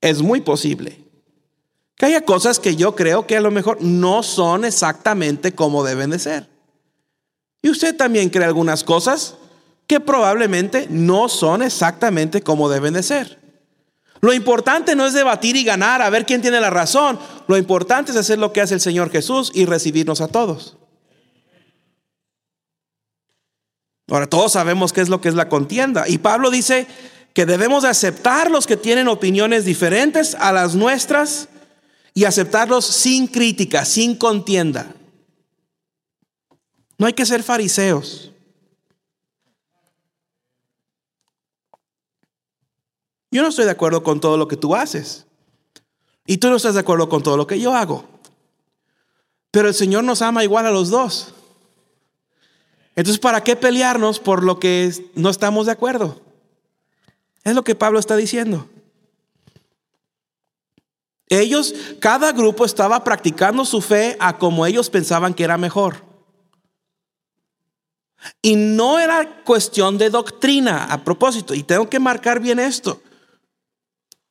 Es 0.00 0.20
muy 0.20 0.40
posible. 0.40 0.98
Que 1.94 2.06
haya 2.06 2.22
cosas 2.22 2.58
que 2.58 2.74
yo 2.74 2.96
creo 2.96 3.28
que 3.28 3.36
a 3.36 3.40
lo 3.40 3.52
mejor 3.52 3.80
no 3.80 4.24
son 4.24 4.64
exactamente 4.64 5.54
como 5.54 5.84
deben 5.84 6.10
de 6.10 6.18
ser. 6.18 6.48
Y 7.62 7.70
usted 7.70 7.96
también 7.96 8.28
cree 8.28 8.44
algunas 8.44 8.82
cosas 8.82 9.36
que 9.86 10.00
probablemente 10.00 10.88
no 10.90 11.28
son 11.28 11.62
exactamente 11.62 12.42
como 12.42 12.68
deben 12.68 12.94
de 12.94 13.04
ser. 13.04 13.38
Lo 14.20 14.32
importante 14.32 14.96
no 14.96 15.06
es 15.06 15.14
debatir 15.14 15.54
y 15.54 15.62
ganar 15.62 16.02
a 16.02 16.10
ver 16.10 16.26
quién 16.26 16.42
tiene 16.42 16.60
la 16.60 16.70
razón. 16.70 17.16
Lo 17.46 17.56
importante 17.56 18.10
es 18.10 18.16
hacer 18.16 18.40
lo 18.40 18.52
que 18.52 18.60
hace 18.60 18.74
el 18.74 18.80
Señor 18.80 19.08
Jesús 19.10 19.52
y 19.54 19.66
recibirnos 19.66 20.20
a 20.20 20.26
todos. 20.26 20.76
Ahora 24.08 24.28
todos 24.28 24.52
sabemos 24.52 24.92
qué 24.92 25.00
es 25.00 25.08
lo 25.08 25.20
que 25.20 25.28
es 25.28 25.34
la 25.34 25.48
contienda. 25.48 26.08
Y 26.08 26.18
Pablo 26.18 26.50
dice 26.50 26.86
que 27.34 27.44
debemos 27.44 27.84
aceptar 27.84 28.50
los 28.50 28.66
que 28.66 28.76
tienen 28.76 29.08
opiniones 29.08 29.64
diferentes 29.64 30.34
a 30.36 30.52
las 30.52 30.74
nuestras 30.74 31.48
y 32.14 32.24
aceptarlos 32.24 32.86
sin 32.86 33.26
crítica, 33.26 33.84
sin 33.84 34.16
contienda. 34.16 34.94
No 36.98 37.06
hay 37.06 37.12
que 37.12 37.26
ser 37.26 37.42
fariseos. 37.42 38.32
Yo 43.30 43.42
no 43.42 43.48
estoy 43.48 43.66
de 43.66 43.72
acuerdo 43.72 44.02
con 44.02 44.20
todo 44.20 44.36
lo 44.38 44.48
que 44.48 44.56
tú 44.56 44.74
haces. 44.74 45.26
Y 46.26 46.38
tú 46.38 46.48
no 46.48 46.56
estás 46.56 46.74
de 46.74 46.80
acuerdo 46.80 47.08
con 47.08 47.22
todo 47.22 47.36
lo 47.36 47.46
que 47.46 47.60
yo 47.60 47.74
hago. 47.74 48.04
Pero 49.50 49.68
el 49.68 49.74
Señor 49.74 50.04
nos 50.04 50.22
ama 50.22 50.42
igual 50.42 50.66
a 50.66 50.70
los 50.70 50.90
dos. 50.90 51.34
Entonces, 52.96 53.20
¿para 53.20 53.44
qué 53.44 53.54
pelearnos 53.56 54.18
por 54.18 54.42
lo 54.42 54.58
que 54.58 54.92
no 55.14 55.28
estamos 55.28 55.66
de 55.66 55.72
acuerdo? 55.72 56.20
Es 57.44 57.54
lo 57.54 57.62
que 57.62 57.74
Pablo 57.74 57.98
está 57.98 58.16
diciendo. 58.16 58.68
Ellos, 61.28 61.74
cada 62.00 62.32
grupo 62.32 62.64
estaba 62.64 63.04
practicando 63.04 63.64
su 63.64 63.80
fe 63.80 64.16
a 64.18 64.38
como 64.38 64.64
ellos 64.64 64.90
pensaban 64.90 65.34
que 65.34 65.44
era 65.44 65.58
mejor. 65.58 66.04
Y 68.40 68.56
no 68.56 68.98
era 68.98 69.44
cuestión 69.44 69.98
de 69.98 70.10
doctrina 70.10 70.84
a 70.84 71.04
propósito. 71.04 71.54
Y 71.54 71.62
tengo 71.62 71.90
que 71.90 72.00
marcar 72.00 72.40
bien 72.40 72.58
esto. 72.58 73.02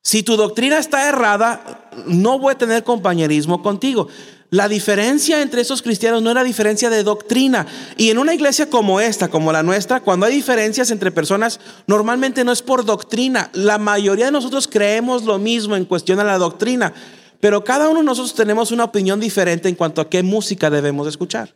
Si 0.02 0.22
tu 0.22 0.36
doctrina 0.36 0.78
está 0.78 1.08
errada, 1.08 1.90
no 2.06 2.38
voy 2.38 2.52
a 2.52 2.58
tener 2.58 2.84
compañerismo 2.84 3.62
contigo. 3.62 4.08
La 4.50 4.68
diferencia 4.68 5.42
entre 5.42 5.60
esos 5.60 5.82
cristianos 5.82 6.22
no 6.22 6.30
era 6.30 6.44
diferencia 6.44 6.88
de 6.88 7.02
doctrina. 7.02 7.66
Y 7.96 8.10
en 8.10 8.18
una 8.18 8.34
iglesia 8.34 8.70
como 8.70 9.00
esta, 9.00 9.28
como 9.28 9.52
la 9.52 9.62
nuestra, 9.62 10.00
cuando 10.00 10.26
hay 10.26 10.34
diferencias 10.34 10.90
entre 10.90 11.10
personas, 11.10 11.58
normalmente 11.86 12.44
no 12.44 12.52
es 12.52 12.62
por 12.62 12.84
doctrina. 12.84 13.50
La 13.54 13.78
mayoría 13.78 14.26
de 14.26 14.32
nosotros 14.32 14.68
creemos 14.68 15.24
lo 15.24 15.38
mismo 15.38 15.74
en 15.74 15.84
cuestión 15.84 16.20
a 16.20 16.24
la 16.24 16.38
doctrina, 16.38 16.94
pero 17.40 17.64
cada 17.64 17.88
uno 17.88 18.00
de 18.00 18.06
nosotros 18.06 18.34
tenemos 18.34 18.70
una 18.70 18.84
opinión 18.84 19.18
diferente 19.18 19.68
en 19.68 19.74
cuanto 19.74 20.00
a 20.00 20.08
qué 20.08 20.22
música 20.22 20.70
debemos 20.70 21.08
escuchar. 21.08 21.52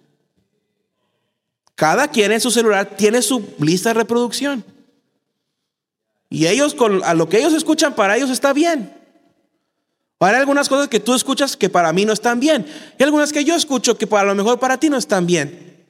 Cada 1.77 2.09
quien 2.09 2.33
en 2.33 2.41
su 2.41 2.51
celular 2.51 2.97
tiene 2.97 3.23
su 3.23 3.55
lista 3.59 3.91
de 3.91 3.95
reproducción. 3.95 4.65
Y 6.29 6.47
ellos, 6.47 6.75
con, 6.75 7.03
a 7.05 7.15
lo 7.15 7.29
que 7.29 7.39
ellos 7.39 7.55
escuchan, 7.55 7.95
para 7.95 8.17
ellos 8.17 8.31
está 8.31 8.53
bien. 8.53 9.00
Hay 10.29 10.35
algunas 10.35 10.69
cosas 10.69 10.89
que 10.89 11.01
tú 11.01 11.15
escuchas 11.15 11.57
que 11.57 11.71
para 11.71 11.93
mí 11.93 12.05
no 12.05 12.13
están 12.13 12.41
bien. 12.41 12.67
Y 12.99 13.03
algunas 13.03 13.33
que 13.33 13.45
yo 13.45 13.55
escucho 13.55 13.97
que 13.97 14.07
a 14.15 14.25
lo 14.25 14.35
mejor 14.35 14.61
para 14.61 14.79
ti 14.79 14.91
no 14.91 14.99
están 14.99 15.27
bien. 15.27 15.87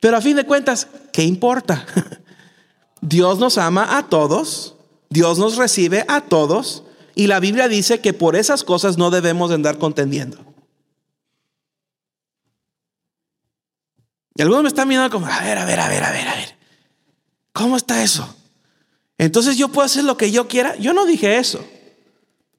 Pero 0.00 0.16
a 0.16 0.20
fin 0.20 0.36
de 0.36 0.46
cuentas, 0.46 0.86
¿qué 1.12 1.24
importa? 1.24 1.84
Dios 3.00 3.38
nos 3.38 3.58
ama 3.58 3.98
a 3.98 4.08
todos. 4.08 4.76
Dios 5.10 5.38
nos 5.38 5.56
recibe 5.56 6.04
a 6.06 6.20
todos. 6.20 6.84
Y 7.16 7.26
la 7.26 7.40
Biblia 7.40 7.66
dice 7.66 8.00
que 8.00 8.12
por 8.12 8.36
esas 8.36 8.62
cosas 8.62 8.96
no 8.96 9.10
debemos 9.10 9.50
andar 9.50 9.78
contendiendo. 9.78 10.38
Y 14.36 14.42
algunos 14.42 14.62
me 14.62 14.68
están 14.68 14.86
mirando 14.86 15.10
como, 15.10 15.26
a 15.26 15.40
ver, 15.40 15.58
a 15.58 15.64
ver, 15.64 15.80
a 15.80 15.88
ver, 15.88 16.04
a 16.04 16.12
ver, 16.12 16.28
a 16.28 16.34
ver. 16.34 16.56
¿Cómo 17.52 17.76
está 17.76 18.02
eso? 18.04 18.36
Entonces 19.18 19.56
yo 19.56 19.68
puedo 19.68 19.86
hacer 19.86 20.04
lo 20.04 20.16
que 20.16 20.30
yo 20.30 20.46
quiera. 20.46 20.76
Yo 20.76 20.92
no 20.92 21.06
dije 21.06 21.38
eso. 21.38 21.64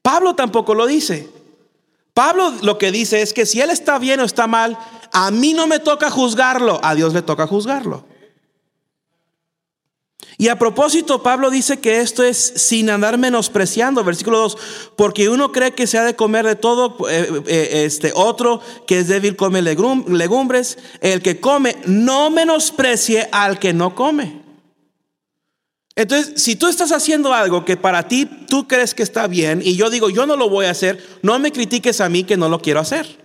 Pablo 0.05 0.35
tampoco 0.35 0.75
lo 0.75 0.85
dice. 0.85 1.27
Pablo 2.13 2.53
lo 2.61 2.77
que 2.77 2.91
dice 2.91 3.23
es 3.23 3.33
que 3.33 3.47
si 3.47 3.59
él 3.59 3.71
está 3.71 3.97
bien 3.97 4.19
o 4.19 4.23
está 4.23 4.45
mal, 4.45 4.77
a 5.11 5.31
mí 5.31 5.53
no 5.53 5.65
me 5.65 5.79
toca 5.79 6.11
juzgarlo, 6.11 6.79
a 6.83 6.93
Dios 6.93 7.11
le 7.11 7.23
toca 7.23 7.47
juzgarlo. 7.47 8.05
Y 10.37 10.49
a 10.49 10.59
propósito, 10.59 11.23
Pablo 11.23 11.49
dice 11.49 11.79
que 11.79 12.01
esto 12.01 12.21
es 12.21 12.37
sin 12.37 12.91
andar 12.91 13.17
menospreciando, 13.17 14.03
versículo 14.03 14.37
2, 14.41 14.57
porque 14.95 15.27
uno 15.27 15.51
cree 15.51 15.73
que 15.73 15.87
se 15.87 15.97
ha 15.97 16.03
de 16.03 16.15
comer 16.15 16.45
de 16.45 16.55
todo, 16.55 17.09
eh, 17.09 17.41
eh, 17.47 17.85
este 17.85 18.11
otro 18.13 18.61
que 18.85 18.99
es 18.99 19.07
débil 19.07 19.35
come 19.35 19.63
legumbres, 19.63 20.77
el 21.01 21.23
que 21.23 21.39
come 21.39 21.77
no 21.87 22.29
menosprecie 22.29 23.27
al 23.31 23.57
que 23.57 23.73
no 23.73 23.95
come. 23.95 24.44
Entonces, 25.95 26.41
si 26.41 26.57
tú 26.57 26.67
estás 26.67 26.91
haciendo 26.91 27.33
algo 27.33 27.63
que 27.63 27.77
para 27.77 28.07
ti 28.07 28.25
tú 28.25 28.67
crees 28.67 28.93
que 28.93 29.03
está 29.03 29.27
bien 29.27 29.61
y 29.63 29.75
yo 29.77 29.89
digo, 29.89 30.09
yo 30.09 30.25
no 30.25 30.35
lo 30.35 30.49
voy 30.49 30.65
a 30.65 30.71
hacer, 30.71 31.01
no 31.21 31.39
me 31.39 31.53
critiques 31.53 32.01
a 32.01 32.09
mí 32.09 32.25
que 32.25 32.35
no 32.35 32.49
lo 32.49 32.59
quiero 32.59 32.81
hacer. 32.81 33.23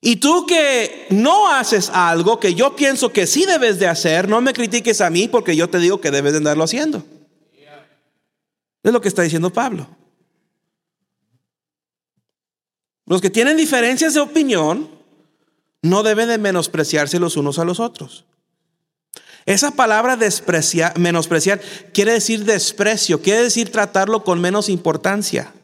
Y 0.00 0.16
tú 0.16 0.46
que 0.46 1.06
no 1.10 1.52
haces 1.52 1.90
algo 1.90 2.40
que 2.40 2.54
yo 2.54 2.74
pienso 2.76 3.12
que 3.12 3.26
sí 3.26 3.44
debes 3.44 3.78
de 3.78 3.88
hacer, 3.88 4.28
no 4.28 4.40
me 4.40 4.54
critiques 4.54 5.02
a 5.02 5.10
mí 5.10 5.28
porque 5.28 5.54
yo 5.54 5.68
te 5.68 5.78
digo 5.78 6.00
que 6.00 6.10
debes 6.10 6.32
de 6.32 6.38
andarlo 6.38 6.64
haciendo. 6.64 7.04
Es 8.82 8.92
lo 8.92 9.02
que 9.02 9.08
está 9.08 9.20
diciendo 9.22 9.50
Pablo. 9.50 9.86
Los 13.04 13.20
que 13.20 13.28
tienen 13.28 13.56
diferencias 13.56 14.14
de 14.14 14.20
opinión 14.20 14.97
no 15.82 16.02
deben 16.02 16.28
de 16.28 16.38
menospreciarse 16.38 17.18
los 17.18 17.36
unos 17.36 17.58
a 17.58 17.64
los 17.64 17.80
otros. 17.80 18.24
Esa 19.46 19.70
palabra 19.70 20.16
despreciar, 20.16 20.98
menospreciar 20.98 21.60
quiere 21.92 22.12
decir 22.12 22.44
desprecio, 22.44 23.22
quiere 23.22 23.42
decir 23.44 23.72
tratarlo 23.72 24.22
con 24.22 24.40
menos 24.40 24.68
importancia. 24.68 25.54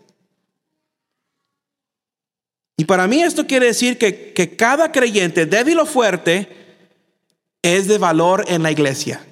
Y 2.76 2.86
para 2.86 3.06
mí 3.06 3.22
esto 3.22 3.46
quiere 3.46 3.66
decir 3.66 3.98
que, 3.98 4.32
que 4.32 4.56
cada 4.56 4.90
creyente, 4.90 5.46
débil 5.46 5.78
o 5.80 5.86
fuerte, 5.86 6.48
es 7.62 7.86
de 7.86 7.98
valor 7.98 8.44
en 8.48 8.62
la 8.62 8.72
iglesia. 8.72 9.24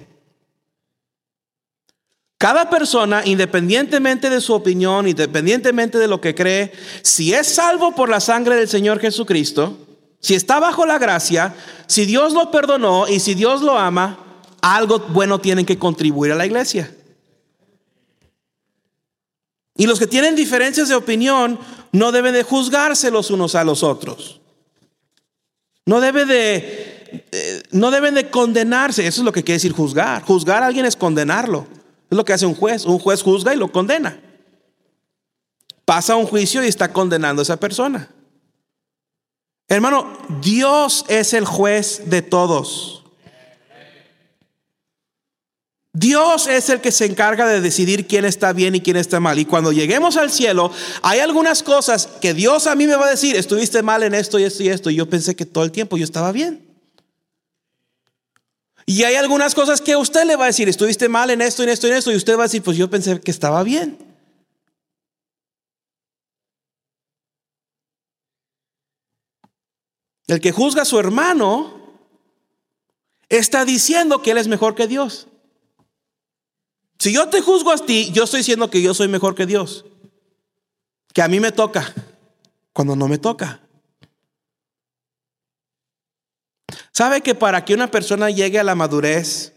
Cada 2.37 2.69
persona, 2.69 3.21
independientemente 3.25 4.29
de 4.29 4.41
su 4.41 4.53
opinión, 4.53 5.07
independientemente 5.07 5.97
de 5.97 6.07
lo 6.07 6.19
que 6.19 6.35
cree, 6.35 6.73
si 7.01 7.33
es 7.33 7.47
salvo 7.47 7.95
por 7.95 8.09
la 8.09 8.19
sangre 8.19 8.55
del 8.55 8.67
Señor 8.67 8.99
Jesucristo, 8.99 9.77
si 10.23 10.35
está 10.35 10.61
bajo 10.61 10.85
la 10.85 10.97
gracia, 10.97 11.53
si 11.85 12.05
Dios 12.05 12.31
lo 12.31 12.49
perdonó 12.49 13.09
y 13.09 13.19
si 13.19 13.33
Dios 13.33 13.61
lo 13.61 13.77
ama, 13.77 14.17
algo 14.61 14.99
bueno 15.09 15.39
tienen 15.39 15.65
que 15.65 15.77
contribuir 15.77 16.31
a 16.31 16.35
la 16.35 16.45
iglesia. 16.45 16.89
Y 19.75 19.85
los 19.85 19.99
que 19.99 20.07
tienen 20.07 20.37
diferencias 20.37 20.87
de 20.87 20.95
opinión 20.95 21.59
no 21.91 22.13
deben 22.13 22.33
de 22.33 22.43
juzgarse 22.43 23.11
los 23.11 23.31
unos 23.31 23.53
a 23.55 23.65
los 23.65 23.83
otros. 23.83 24.39
No 25.85 25.99
de 25.99 27.19
eh, 27.33 27.63
no 27.71 27.91
deben 27.91 28.15
de 28.15 28.29
condenarse, 28.29 29.05
eso 29.05 29.21
es 29.21 29.25
lo 29.25 29.33
que 29.33 29.43
quiere 29.43 29.57
decir 29.57 29.73
juzgar. 29.73 30.23
Juzgar 30.23 30.63
a 30.63 30.67
alguien 30.67 30.85
es 30.85 30.95
condenarlo. 30.95 31.67
Es 32.09 32.15
lo 32.15 32.23
que 32.23 32.31
hace 32.31 32.45
un 32.45 32.55
juez. 32.55 32.85
Un 32.85 32.97
juez 32.97 33.21
juzga 33.21 33.53
y 33.53 33.57
lo 33.57 33.73
condena. 33.73 34.17
Pasa 35.83 36.15
un 36.15 36.27
juicio 36.27 36.63
y 36.63 36.67
está 36.67 36.93
condenando 36.93 37.41
a 37.41 37.43
esa 37.43 37.57
persona. 37.57 38.09
Hermano, 39.73 40.15
Dios 40.41 41.03
es 41.07 41.33
el 41.33 41.45
juez 41.45 42.03
de 42.05 42.21
todos. 42.21 43.03
Dios 45.95 46.47
es 46.47 46.69
el 46.69 46.79
que 46.79 46.91
se 46.91 47.05
encarga 47.05 47.47
de 47.47 47.59
decidir 47.59 48.07
quién 48.07 48.25
está 48.25 48.53
bien 48.53 48.75
y 48.75 48.81
quién 48.81 48.97
está 48.97 49.19
mal. 49.19 49.39
Y 49.39 49.45
cuando 49.45 49.71
lleguemos 49.71 50.15
al 50.17 50.31
cielo, 50.31 50.71
hay 51.01 51.19
algunas 51.19 51.63
cosas 51.63 52.07
que 52.21 52.33
Dios 52.33 52.67
a 52.67 52.75
mí 52.75 52.85
me 52.87 52.95
va 52.95 53.07
a 53.07 53.11
decir, 53.11 53.35
estuviste 53.35 53.81
mal 53.81 54.03
en 54.03 54.13
esto 54.13 54.37
y 54.37 54.43
esto 54.43 54.63
y 54.63 54.69
esto. 54.69 54.89
Y 54.91 54.95
yo 54.95 55.09
pensé 55.09 55.35
que 55.35 55.45
todo 55.45 55.63
el 55.63 55.71
tiempo 55.71 55.97
yo 55.97 56.03
estaba 56.03 56.31
bien. 56.31 56.67
Y 58.85 59.03
hay 59.03 59.15
algunas 59.15 59.55
cosas 59.55 59.81
que 59.81 59.95
usted 59.95 60.25
le 60.25 60.35
va 60.35 60.45
a 60.45 60.47
decir, 60.47 60.69
estuviste 60.69 61.09
mal 61.09 61.31
en 61.31 61.41
esto, 61.41 61.63
en 61.63 61.69
esto, 61.69 61.87
en 61.87 61.93
esto, 61.93 62.11
y 62.11 62.15
usted 62.15 62.37
va 62.37 62.43
a 62.43 62.45
decir, 62.45 62.61
pues 62.61 62.77
yo 62.77 62.89
pensé 62.89 63.19
que 63.21 63.31
estaba 63.31 63.63
bien. 63.63 64.12
El 70.27 70.39
que 70.39 70.51
juzga 70.51 70.83
a 70.83 70.85
su 70.85 70.99
hermano 70.99 71.81
está 73.29 73.65
diciendo 73.65 74.21
que 74.21 74.31
él 74.31 74.37
es 74.37 74.47
mejor 74.47 74.75
que 74.75 74.87
Dios. 74.87 75.27
Si 76.99 77.13
yo 77.13 77.29
te 77.29 77.41
juzgo 77.41 77.71
a 77.71 77.77
ti, 77.77 78.11
yo 78.13 78.23
estoy 78.23 78.39
diciendo 78.39 78.69
que 78.69 78.81
yo 78.81 78.93
soy 78.93 79.07
mejor 79.07 79.35
que 79.35 79.45
Dios. 79.45 79.85
Que 81.13 81.21
a 81.21 81.27
mí 81.27 81.39
me 81.39 81.51
toca 81.51 81.93
cuando 82.71 82.95
no 82.95 83.07
me 83.07 83.17
toca. 83.17 83.61
¿Sabe 86.91 87.21
que 87.21 87.35
para 87.35 87.65
que 87.65 87.73
una 87.73 87.89
persona 87.89 88.29
llegue 88.29 88.59
a 88.59 88.63
la 88.63 88.75
madurez, 88.75 89.53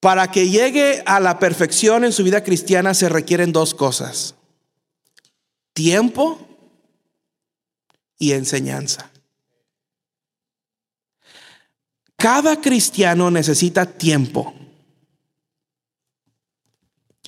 para 0.00 0.30
que 0.30 0.48
llegue 0.48 1.02
a 1.04 1.20
la 1.20 1.38
perfección 1.38 2.04
en 2.04 2.12
su 2.12 2.24
vida 2.24 2.42
cristiana 2.42 2.94
se 2.94 3.08
requieren 3.08 3.52
dos 3.52 3.74
cosas. 3.74 4.34
Tiempo 5.74 6.38
y 8.18 8.32
enseñanza. 8.32 9.10
Cada 12.20 12.60
cristiano 12.60 13.30
necesita 13.30 13.86
tiempo. 13.86 14.52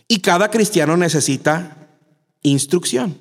Y 0.07 0.21
cada 0.21 0.51
cristiano 0.51 0.99
necesita 0.99 1.89
instrucción. 2.43 3.19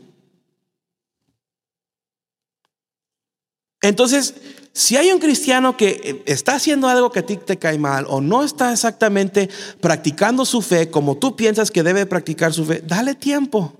Entonces, 3.81 4.33
si 4.73 4.97
hay 4.97 5.13
un 5.13 5.19
cristiano 5.19 5.77
que 5.77 6.01
eh, 6.03 6.23
está 6.25 6.55
haciendo 6.55 6.89
algo 6.89 7.09
que 7.09 7.19
a 7.19 7.25
ti 7.25 7.37
te 7.37 7.57
cae 7.57 7.77
mal 7.77 8.05
o 8.09 8.19
no 8.19 8.43
está 8.43 8.73
exactamente 8.73 9.49
practicando 9.79 10.43
su 10.43 10.61
fe 10.61 10.91
como 10.91 11.15
tú 11.17 11.37
piensas 11.37 11.71
que 11.71 11.83
debe 11.83 12.05
practicar 12.05 12.51
su 12.51 12.65
fe, 12.65 12.83
dale 12.85 13.15
tiempo. 13.15 13.73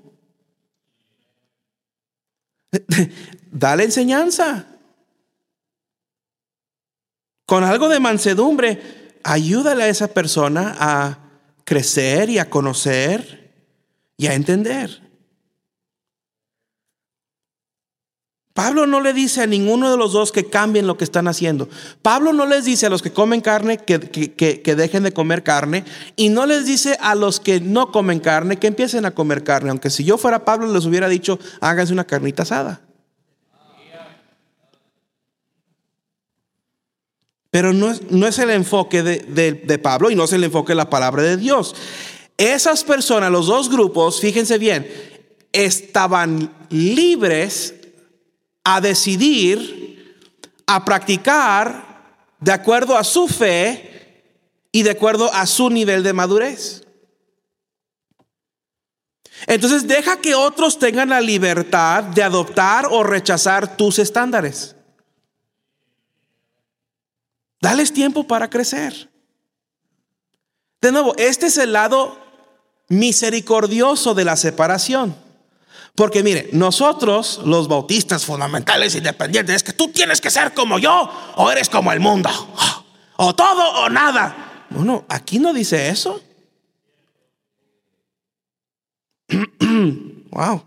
dale 3.51 3.83
enseñanza. 3.83 4.70
Con 7.51 7.65
algo 7.65 7.89
de 7.89 7.99
mansedumbre, 7.99 9.19
ayúdale 9.25 9.83
a 9.83 9.89
esa 9.89 10.07
persona 10.07 10.73
a 10.79 11.17
crecer 11.65 12.29
y 12.29 12.39
a 12.39 12.49
conocer 12.49 13.51
y 14.15 14.27
a 14.27 14.35
entender. 14.35 15.01
Pablo 18.53 18.87
no 18.87 19.01
le 19.01 19.11
dice 19.11 19.41
a 19.41 19.47
ninguno 19.47 19.91
de 19.91 19.97
los 19.97 20.13
dos 20.13 20.31
que 20.31 20.45
cambien 20.45 20.87
lo 20.87 20.95
que 20.95 21.03
están 21.03 21.27
haciendo. 21.27 21.67
Pablo 22.01 22.31
no 22.31 22.45
les 22.45 22.63
dice 22.63 22.85
a 22.85 22.89
los 22.89 23.01
que 23.01 23.11
comen 23.11 23.41
carne 23.41 23.79
que, 23.79 23.97
dejen 23.97 25.03
de 25.03 25.11
comer 25.11 25.43
carne 25.43 25.83
y 26.15 26.29
no 26.29 26.45
les 26.45 26.65
dice 26.65 26.97
a 27.01 27.15
los 27.15 27.41
que 27.41 27.59
no 27.59 27.91
comen 27.91 28.21
carne 28.21 28.59
que 28.59 28.67
empiecen 28.67 29.05
a 29.05 29.11
comer 29.11 29.43
carne. 29.43 29.71
Aunque 29.71 29.89
si 29.89 30.05
yo 30.05 30.17
fuera 30.17 30.45
Pablo 30.45 30.71
les 30.71 30.85
hubiera 30.85 31.09
dicho, 31.09 31.37
háganse 31.59 31.91
una 31.91 32.05
carnita 32.05 32.43
asada. 32.43 32.79
Pero 37.51 37.73
no 37.73 37.91
es, 37.91 38.09
no 38.09 38.27
es 38.27 38.39
el 38.39 38.49
enfoque 38.49 39.03
de, 39.03 39.19
de 39.19 39.79
Pablo 39.79 40.09
y 40.09 40.15
no 40.15 40.23
es 40.23 40.33
el 40.33 40.43
enfoque 40.43 40.71
de 40.71 40.77
la 40.77 40.89
palabra 40.89 41.21
de 41.21 41.37
Dios. 41.37 41.75
Esas 42.37 42.83
personas, 42.83 43.29
los 43.29 43.45
dos 43.45 43.69
grupos, 43.69 44.19
fíjense 44.19 44.57
bien, 44.57 44.89
estaban 45.51 46.51
libres 46.69 47.75
a 48.63 48.81
decidir, 48.81 50.25
a 50.65 50.83
practicar 50.85 52.15
de 52.39 52.51
acuerdo 52.51 52.97
a 52.97 53.03
su 53.03 53.27
fe 53.27 54.23
y 54.71 54.83
de 54.83 54.91
acuerdo 54.91 55.31
a 55.33 55.45
su 55.45 55.69
nivel 55.69 56.03
de 56.03 56.13
madurez. 56.13 56.83
Entonces 59.47 59.87
deja 59.87 60.21
que 60.21 60.35
otros 60.35 60.79
tengan 60.79 61.09
la 61.09 61.21
libertad 61.21 62.03
de 62.03 62.23
adoptar 62.23 62.87
o 62.89 63.03
rechazar 63.03 63.75
tus 63.75 63.99
estándares. 63.99 64.75
Dales 67.61 67.93
tiempo 67.93 68.25
para 68.27 68.49
crecer. 68.49 69.09
De 70.81 70.91
nuevo, 70.91 71.15
este 71.17 71.45
es 71.45 71.57
el 71.59 71.73
lado 71.73 72.19
misericordioso 72.89 74.15
de 74.15 74.25
la 74.25 74.35
separación. 74.35 75.15
Porque 75.93 76.23
mire, 76.23 76.49
nosotros 76.53 77.41
los 77.45 77.67
bautistas 77.67 78.25
fundamentales 78.25 78.95
independientes, 78.95 79.57
es 79.57 79.63
que 79.63 79.73
tú 79.73 79.89
tienes 79.89 80.19
que 80.19 80.31
ser 80.31 80.55
como 80.55 80.79
yo 80.79 81.11
o 81.35 81.51
eres 81.51 81.69
como 81.69 81.91
el 81.91 81.99
mundo. 81.99 82.29
O 83.17 83.35
todo 83.35 83.83
o 83.83 83.89
nada. 83.89 84.65
Bueno, 84.71 85.05
aquí 85.07 85.37
no 85.37 85.53
dice 85.53 85.89
eso. 85.89 86.19
wow. 90.31 90.63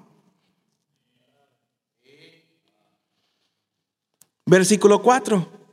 Versículo 4.46 5.02
4. 5.02 5.63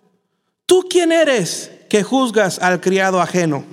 ¿Tú 0.66 0.86
quién 0.90 1.12
eres 1.12 1.72
que 1.90 2.04
juzgas 2.04 2.60
al 2.60 2.80
criado 2.82 3.22
ajeno? 3.22 3.66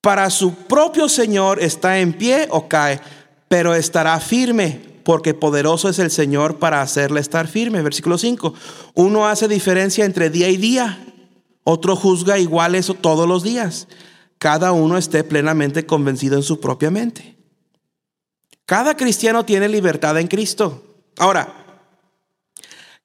Para 0.00 0.30
su 0.30 0.54
propio 0.54 1.08
Señor 1.08 1.62
está 1.62 1.98
en 1.98 2.12
pie 2.12 2.46
o 2.50 2.68
cae, 2.68 3.00
pero 3.48 3.74
estará 3.74 4.18
firme, 4.20 4.80
porque 5.02 5.34
poderoso 5.34 5.88
es 5.88 5.98
el 5.98 6.10
Señor 6.10 6.58
para 6.58 6.80
hacerle 6.80 7.20
estar 7.20 7.48
firme. 7.48 7.82
Versículo 7.82 8.18
5. 8.18 8.54
Uno 8.94 9.26
hace 9.26 9.48
diferencia 9.48 10.04
entre 10.04 10.30
día 10.30 10.48
y 10.48 10.56
día, 10.56 11.04
otro 11.64 11.96
juzga 11.96 12.38
igual 12.38 12.76
eso 12.76 12.94
todos 12.94 13.28
los 13.28 13.42
días. 13.42 13.88
Cada 14.38 14.70
uno 14.72 14.96
esté 14.96 15.24
plenamente 15.24 15.86
convencido 15.86 16.36
en 16.36 16.44
su 16.44 16.60
propia 16.60 16.90
mente. 16.90 17.36
Cada 18.66 18.96
cristiano 18.96 19.44
tiene 19.44 19.68
libertad 19.68 20.18
en 20.18 20.28
Cristo. 20.28 20.82
Ahora, 21.18 21.65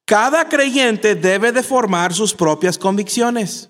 cada 0.05 0.49
creyente 0.49 1.15
debe 1.15 1.51
de 1.51 1.63
formar 1.63 2.13
sus 2.13 2.33
propias 2.33 2.77
convicciones. 2.77 3.69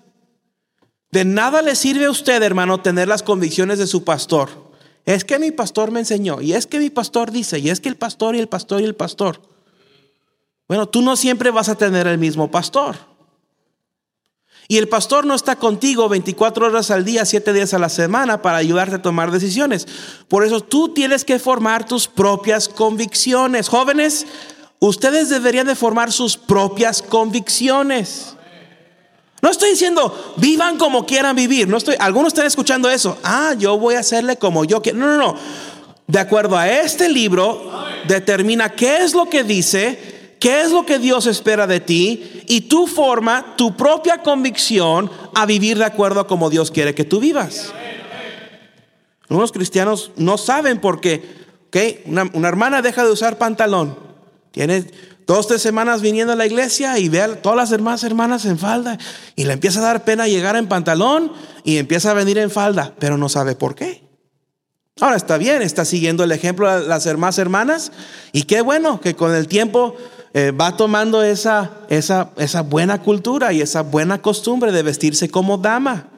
De 1.10 1.24
nada 1.24 1.62
le 1.62 1.76
sirve 1.76 2.06
a 2.06 2.10
usted, 2.10 2.42
hermano, 2.42 2.80
tener 2.80 3.06
las 3.06 3.22
convicciones 3.22 3.78
de 3.78 3.86
su 3.86 4.02
pastor. 4.02 4.72
Es 5.04 5.24
que 5.24 5.38
mi 5.38 5.50
pastor 5.50 5.90
me 5.90 6.00
enseñó, 6.00 6.40
y 6.40 6.54
es 6.54 6.66
que 6.66 6.78
mi 6.78 6.90
pastor 6.90 7.30
dice, 7.30 7.58
y 7.58 7.70
es 7.70 7.80
que 7.80 7.88
el 7.88 7.96
pastor 7.96 8.34
y 8.34 8.38
el 8.38 8.48
pastor 8.48 8.80
y 8.80 8.84
el 8.84 8.94
pastor. 8.94 9.40
Bueno, 10.68 10.88
tú 10.88 11.02
no 11.02 11.16
siempre 11.16 11.50
vas 11.50 11.68
a 11.68 11.74
tener 11.74 12.06
el 12.06 12.18
mismo 12.18 12.50
pastor. 12.50 12.96
Y 14.68 14.78
el 14.78 14.88
pastor 14.88 15.26
no 15.26 15.34
está 15.34 15.56
contigo 15.56 16.08
24 16.08 16.66
horas 16.66 16.90
al 16.90 17.04
día, 17.04 17.26
7 17.26 17.52
días 17.52 17.74
a 17.74 17.78
la 17.78 17.88
semana 17.88 18.40
para 18.40 18.56
ayudarte 18.56 18.94
a 18.94 19.02
tomar 19.02 19.30
decisiones. 19.30 19.86
Por 20.28 20.46
eso 20.46 20.60
tú 20.60 20.94
tienes 20.94 21.24
que 21.24 21.38
formar 21.38 21.84
tus 21.84 22.08
propias 22.08 22.68
convicciones. 22.68 23.68
Jóvenes, 23.68 24.24
Ustedes 24.82 25.28
deberían 25.28 25.68
de 25.68 25.76
formar 25.76 26.10
sus 26.10 26.36
propias 26.36 27.02
convicciones. 27.02 28.34
No 29.40 29.48
estoy 29.48 29.70
diciendo 29.70 30.34
vivan 30.38 30.76
como 30.76 31.06
quieran 31.06 31.36
vivir. 31.36 31.68
No 31.68 31.76
estoy. 31.76 31.94
Algunos 32.00 32.32
están 32.32 32.46
escuchando 32.46 32.90
eso. 32.90 33.16
Ah, 33.22 33.54
yo 33.56 33.78
voy 33.78 33.94
a 33.94 34.00
hacerle 34.00 34.38
como 34.38 34.64
yo 34.64 34.82
quiero. 34.82 34.98
No, 34.98 35.06
no, 35.06 35.16
no. 35.16 35.36
De 36.08 36.18
acuerdo 36.18 36.58
a 36.58 36.68
este 36.68 37.08
libro, 37.08 37.70
determina 38.08 38.70
qué 38.70 39.04
es 39.04 39.14
lo 39.14 39.30
que 39.30 39.44
dice, 39.44 40.34
qué 40.40 40.62
es 40.62 40.72
lo 40.72 40.84
que 40.84 40.98
Dios 40.98 41.26
espera 41.26 41.68
de 41.68 41.78
ti 41.78 42.42
y 42.48 42.62
tú 42.62 42.88
forma 42.88 43.54
tu 43.56 43.76
propia 43.76 44.18
convicción 44.18 45.08
a 45.32 45.46
vivir 45.46 45.78
de 45.78 45.84
acuerdo 45.84 46.18
a 46.18 46.26
como 46.26 46.50
Dios 46.50 46.72
quiere 46.72 46.92
que 46.92 47.04
tú 47.04 47.20
vivas. 47.20 47.72
Algunos 49.28 49.52
cristianos 49.52 50.10
no 50.16 50.38
saben 50.38 50.80
por 50.80 51.00
qué. 51.00 51.22
Okay, 51.68 52.02
una, 52.06 52.28
una 52.32 52.48
hermana 52.48 52.82
deja 52.82 53.04
de 53.04 53.12
usar 53.12 53.38
pantalón. 53.38 54.11
Tiene 54.52 54.84
dos, 55.26 55.46
tres 55.46 55.62
semanas 55.62 56.02
viniendo 56.02 56.34
a 56.34 56.36
la 56.36 56.46
iglesia 56.46 56.98
y 56.98 57.08
ve 57.08 57.22
a 57.22 57.42
todas 57.42 57.56
las 57.56 57.72
hermanas, 57.72 58.04
hermanas 58.04 58.44
en 58.44 58.58
falda 58.58 58.98
y 59.34 59.44
le 59.44 59.54
empieza 59.54 59.80
a 59.80 59.82
dar 59.82 60.04
pena 60.04 60.28
llegar 60.28 60.56
en 60.56 60.68
pantalón 60.68 61.32
y 61.64 61.78
empieza 61.78 62.10
a 62.10 62.14
venir 62.14 62.38
en 62.38 62.50
falda, 62.50 62.92
pero 62.98 63.16
no 63.16 63.28
sabe 63.28 63.56
por 63.56 63.74
qué. 63.74 64.02
Ahora 65.00 65.16
está 65.16 65.38
bien, 65.38 65.62
está 65.62 65.84
siguiendo 65.86 66.22
el 66.22 66.32
ejemplo 66.32 66.70
de 66.70 66.86
las 66.86 67.06
hermanas 67.06 67.38
hermanas 67.38 67.92
y 68.32 68.42
qué 68.42 68.60
bueno 68.60 69.00
que 69.00 69.16
con 69.16 69.34
el 69.34 69.48
tiempo 69.48 69.96
eh, 70.34 70.50
va 70.50 70.76
tomando 70.76 71.22
esa, 71.22 71.70
esa, 71.88 72.30
esa 72.36 72.60
buena 72.60 73.00
cultura 73.00 73.54
y 73.54 73.62
esa 73.62 73.82
buena 73.82 74.20
costumbre 74.20 74.70
de 74.70 74.82
vestirse 74.82 75.30
como 75.30 75.56
dama 75.56 76.08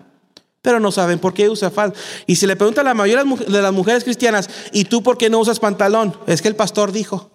pero 0.61 0.81
no 0.81 0.91
saben 0.91 1.19
por 1.19 1.35
qué 1.35 1.51
usa 1.51 1.71
falda. 1.71 1.95
Y 2.27 2.37
si 2.37 2.47
le 2.47 2.57
pregunta 2.57 2.81
a 2.81 2.85
la 2.85 2.95
mayoría 2.95 3.23
de 3.23 3.63
las 3.63 3.73
mujeres 3.75 4.03
cristianas, 4.03 4.49
¿y 4.73 4.85
tú 4.85 5.03
por 5.03 5.19
qué 5.19 5.29
no 5.29 5.39
usas 5.39 5.61
pantalón? 5.61 6.17
Es 6.27 6.41
que 6.41 6.49
el 6.49 6.57
pastor 6.57 6.91
dijo. 6.91 7.31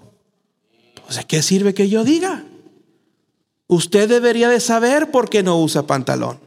¿Qué 1.28 1.42
sirve 1.42 1.74
que 1.74 1.90
yo 1.90 2.04
diga? 2.04 2.44
Usted 3.68 4.10
debería 4.10 4.50
de 4.50 4.60
saber 4.60 5.12
por 5.12 5.30
qué 5.30 5.44
no 5.44 5.60
usa 5.60 5.84
pantalón. 5.84 6.40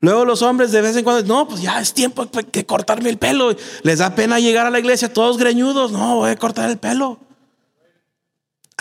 Luego 0.00 0.24
los 0.24 0.42
hombres 0.42 0.72
de 0.72 0.82
vez 0.82 0.96
en 0.96 1.04
cuando, 1.04 1.26
no, 1.26 1.48
pues 1.48 1.62
ya 1.62 1.80
es 1.80 1.94
tiempo 1.94 2.26
de 2.26 2.66
cortarme 2.66 3.08
el 3.08 3.18
pelo. 3.18 3.56
Les 3.82 3.98
da 3.98 4.14
pena 4.14 4.38
llegar 4.38 4.66
a 4.66 4.70
la 4.70 4.78
iglesia 4.78 5.12
todos 5.12 5.38
greñudos. 5.38 5.90
No, 5.92 6.16
voy 6.16 6.30
a 6.30 6.36
cortar 6.36 6.70
el 6.70 6.78
pelo. 6.78 7.18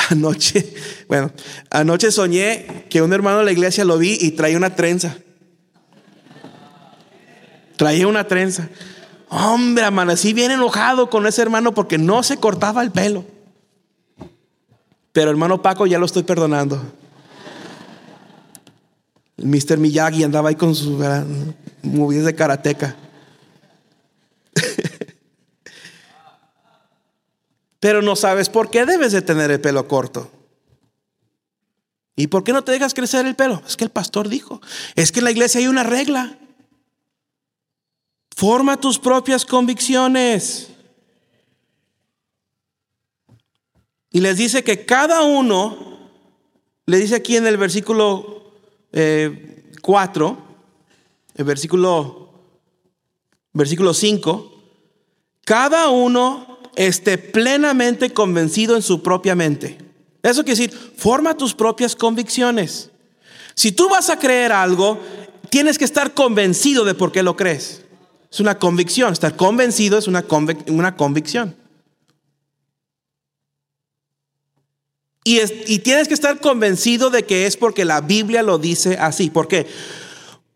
Anoche, 0.09 0.73
bueno, 1.07 1.31
anoche 1.69 2.11
soñé 2.11 2.85
que 2.89 3.01
un 3.01 3.13
hermano 3.13 3.39
de 3.39 3.45
la 3.45 3.51
iglesia 3.51 3.85
lo 3.85 3.97
vi 3.97 4.17
y 4.19 4.31
traía 4.31 4.57
una 4.57 4.75
trenza. 4.75 5.17
Traía 7.77 8.07
una 8.07 8.27
trenza. 8.27 8.69
Hombre, 9.29 9.83
amanecí 9.83 10.33
bien 10.33 10.51
enojado 10.51 11.09
con 11.09 11.27
ese 11.27 11.41
hermano 11.41 11.73
porque 11.73 11.97
no 11.97 12.23
se 12.23 12.37
cortaba 12.37 12.81
el 12.81 12.91
pelo. 12.91 13.25
Pero 15.15 15.31
hermano 15.31 15.61
Paco 15.61 15.87
ya 15.87 15.97
lo 15.97 16.05
estoy 16.05 16.23
perdonando. 16.23 16.91
El 19.37 19.45
Mr. 19.45 19.77
Miyagi 19.77 20.25
andaba 20.25 20.49
ahí 20.49 20.55
con 20.55 20.75
sus 20.75 21.01
movidas 21.81 22.25
de 22.25 22.35
karateca. 22.35 22.97
Pero 27.79 28.01
no 28.01 28.17
sabes 28.17 28.49
por 28.49 28.69
qué 28.69 28.85
debes 28.85 29.13
de 29.13 29.21
tener 29.21 29.51
el 29.51 29.61
pelo 29.61 29.87
corto. 29.87 30.29
¿Y 32.17 32.27
por 32.27 32.43
qué 32.43 32.51
no 32.51 32.65
te 32.65 32.73
dejas 32.73 32.93
crecer 32.93 33.25
el 33.25 33.37
pelo? 33.37 33.63
Es 33.65 33.77
que 33.77 33.85
el 33.85 33.91
pastor 33.91 34.27
dijo. 34.27 34.59
Es 34.95 35.13
que 35.13 35.21
en 35.21 35.25
la 35.25 35.31
iglesia 35.31 35.61
hay 35.61 35.67
una 35.67 35.83
regla. 35.83 36.37
Forma 38.35 38.81
tus 38.81 38.99
propias 38.99 39.45
convicciones. 39.45 40.74
Y 44.15 44.21
les 44.21 44.37
dice 44.37 44.63
que 44.63 44.85
cada 44.85 45.23
uno, 45.23 45.75
le 46.85 46.99
dice 46.99 47.15
aquí 47.15 47.35
en 47.35 47.47
el 47.47 47.57
versículo 47.57 48.49
4, 49.81 50.29
eh, 50.29 51.35
el 51.35 51.43
versículo, 51.43 52.29
versículo 53.51 53.93
5, 53.93 54.53
cada 55.43 55.89
uno 55.89 56.59
esté 56.77 57.17
plenamente 57.17 58.13
convencido 58.13 58.77
en 58.77 58.81
su 58.81 59.03
propia 59.03 59.35
mente. 59.35 59.79
Eso 60.23 60.45
quiere 60.45 60.61
decir, 60.61 60.93
forma 60.95 61.35
tus 61.35 61.53
propias 61.53 61.93
convicciones. 61.93 62.91
Si 63.53 63.73
tú 63.73 63.89
vas 63.89 64.09
a 64.09 64.17
creer 64.17 64.53
algo, 64.53 64.97
tienes 65.49 65.77
que 65.77 65.83
estar 65.83 66.13
convencido 66.13 66.85
de 66.85 66.93
por 66.93 67.11
qué 67.11 67.21
lo 67.21 67.35
crees. 67.35 67.83
Es 68.31 68.39
una 68.39 68.57
convicción. 68.59 69.11
Estar 69.11 69.35
convencido 69.35 69.97
es 69.97 70.07
una, 70.07 70.23
una 70.67 70.95
convicción. 70.95 71.64
Y, 75.27 75.41
y, 75.65 75.79
tienes 75.79 76.07
que 76.07 76.13
estar 76.13 76.39
convencido 76.39 77.09
de 77.09 77.23
que 77.25 77.47
es 77.47 77.57
porque 77.57 77.83
la 77.83 77.99
Biblia 77.99 78.43
lo 78.43 78.59
dice 78.59 78.95
así. 78.99 79.31
¿Por 79.31 79.47
qué? 79.47 79.65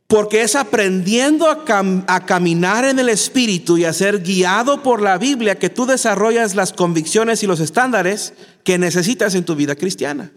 Porque 0.06 0.44
es 0.44 0.56
aprendiendo 0.56 1.50
a, 1.50 1.66
a, 2.08 2.26
caminar 2.28 2.86
en 2.86 3.00
el 3.00 3.10
Espíritu 3.10 3.80
y 3.80 3.86
a 3.86 3.94
ser 3.94 4.22
guiado 4.22 4.84
por 4.84 5.02
la 5.02 5.18
Biblia 5.18 5.58
que 5.58 5.72
tú 5.72 5.88
desarrollas 5.88 6.54
las 6.54 6.72
convicciones 6.72 7.42
y 7.42 7.48
los 7.48 7.60
estándares 7.60 8.34
que 8.64 8.78
necesitas 8.78 9.34
en 9.34 9.44
tu 9.44 9.56
vida 9.56 9.76
cristiana. 9.76 10.32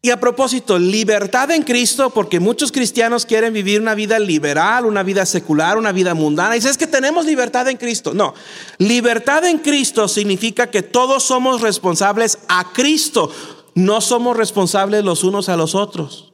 Y 0.00 0.10
a 0.10 0.20
propósito, 0.20 0.78
libertad 0.78 1.50
en 1.50 1.64
Cristo, 1.64 2.10
porque 2.10 2.38
muchos 2.38 2.70
cristianos 2.70 3.26
quieren 3.26 3.52
vivir 3.52 3.80
una 3.80 3.96
vida 3.96 4.20
liberal, 4.20 4.86
una 4.86 5.02
vida 5.02 5.26
secular, 5.26 5.76
una 5.76 5.90
vida 5.90 6.14
mundana. 6.14 6.56
Y 6.56 6.60
es 6.60 6.78
que 6.78 6.86
tenemos 6.86 7.26
libertad 7.26 7.66
en 7.68 7.76
Cristo. 7.76 8.14
No, 8.14 8.32
libertad 8.78 9.44
en 9.44 9.58
Cristo 9.58 10.06
significa 10.06 10.70
que 10.70 10.82
todos 10.82 11.24
somos 11.24 11.62
responsables 11.62 12.38
a 12.48 12.72
Cristo. 12.72 13.32
No 13.74 14.00
somos 14.00 14.36
responsables 14.36 15.04
los 15.04 15.24
unos 15.24 15.48
a 15.48 15.56
los 15.56 15.74
otros. 15.74 16.32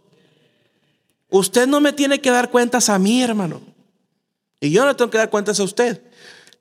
Usted 1.31 1.67
no 1.67 1.81
me 1.81 1.95
tiene 1.95 2.21
que 2.21 2.31
dar 2.31 2.51
cuentas 2.51 2.91
a 2.91 2.99
mí, 2.99 3.23
hermano. 3.23 3.63
Y 4.61 4.71
yo 4.71 4.85
no 4.85 4.95
tengo 4.95 5.11
que 5.11 5.19
dar 5.19 5.31
cuentas 5.31 5.59
a 5.59 5.65
usted. 5.65 6.03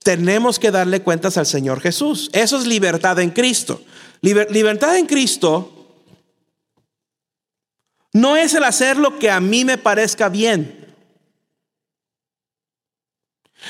Tenemos 0.04 0.58
que 0.58 0.72
darle 0.72 1.02
cuentas 1.02 1.38
al 1.38 1.46
Señor 1.46 1.82
Jesús. 1.82 2.30
Eso 2.32 2.58
es 2.58 2.66
libertad 2.66 3.20
en 3.20 3.32
Cristo. 3.32 3.82
libertad 4.22 4.98
en 4.98 5.06
Cristo 5.06 5.83
no 8.14 8.38
es 8.38 8.54
el 8.54 8.64
hacer 8.64 8.98
lo 8.98 9.18
que 9.18 9.30
a 9.30 9.40
mí 9.40 9.66
me 9.66 9.78
parezca 9.78 10.30
bien. 10.30 10.84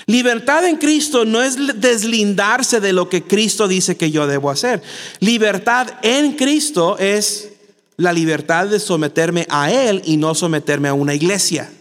Libertad 0.05 0.65
en 0.65 0.77
Cristo 0.77 1.23
no 1.23 1.41
es 1.41 1.55
deslindarse 1.79 2.79
de 2.79 2.93
lo 2.93 3.09
que 3.09 3.23
Cristo 3.23 3.67
dice 3.67 3.95
que 3.95 4.11
yo 4.11 4.27
debo 4.27 4.49
hacer. 4.49 4.81
Libertad 5.19 5.87
en 6.01 6.33
Cristo 6.33 6.97
es 6.97 7.53
la 7.95 8.11
libertad 8.11 8.67
de 8.67 8.79
someterme 8.79 9.45
a 9.49 9.71
Él 9.71 10.01
y 10.05 10.17
no 10.17 10.35
someterme 10.35 10.89
a 10.89 10.93
una 10.93 11.13
iglesia, 11.13 11.71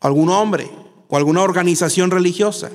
a 0.00 0.06
algún 0.06 0.28
hombre 0.28 0.70
o 1.08 1.16
alguna 1.16 1.42
organización 1.42 2.10
religiosa. 2.10 2.70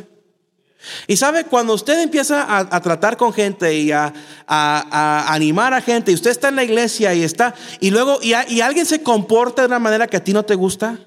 Y 1.07 1.17
sabe, 1.17 1.45
cuando 1.45 1.73
usted 1.73 1.99
empieza 2.01 2.45
a, 2.57 2.81
tratar 2.81 3.17
con 3.17 3.33
gente 3.33 3.77
y 3.77 3.91
a, 3.91 4.13
animar 4.47 5.73
a 5.73 5.81
gente, 5.81 6.11
y 6.11 6.15
usted 6.15 6.31
está 6.31 6.49
en 6.49 6.55
la 6.55 6.63
iglesia 6.63 7.13
y 7.13 7.23
está, 7.23 7.53
y 7.79 7.91
luego, 7.91 8.19
y, 8.21 8.33
alguien 8.33 8.85
se 8.85 9.03
comporta 9.03 9.61
de 9.61 9.67
una 9.67 9.79
manera 9.79 10.07
que 10.07 10.17
a 10.17 10.23
ti 10.23 10.33
no 10.33 10.43
te 10.43 10.55
gusta, 10.55 10.99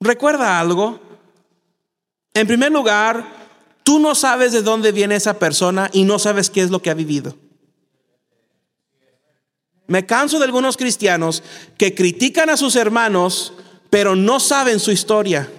recuerda 0.00 0.60
algo. 0.60 1.00
En 2.34 2.46
primer 2.46 2.70
lugar, 2.70 3.26
tú 3.82 3.98
no 3.98 4.14
sabes 4.14 4.52
de 4.52 4.62
dónde 4.62 4.92
viene 4.92 5.16
esa 5.16 5.38
persona 5.38 5.90
y 5.92 6.04
no 6.04 6.18
sabes 6.18 6.50
qué 6.50 6.62
es 6.62 6.70
lo 6.70 6.80
que 6.80 6.90
ha 6.90 6.94
vivido. 6.94 7.36
Me 9.88 10.04
canso 10.04 10.38
de 10.38 10.44
algunos 10.44 10.76
cristianos 10.76 11.42
que 11.78 11.94
critican 11.94 12.50
a 12.50 12.58
sus 12.58 12.76
hermanos, 12.76 13.54
pero 13.88 14.14
no 14.14 14.38
saben 14.38 14.78
su 14.78 14.92
historia. 14.92 15.50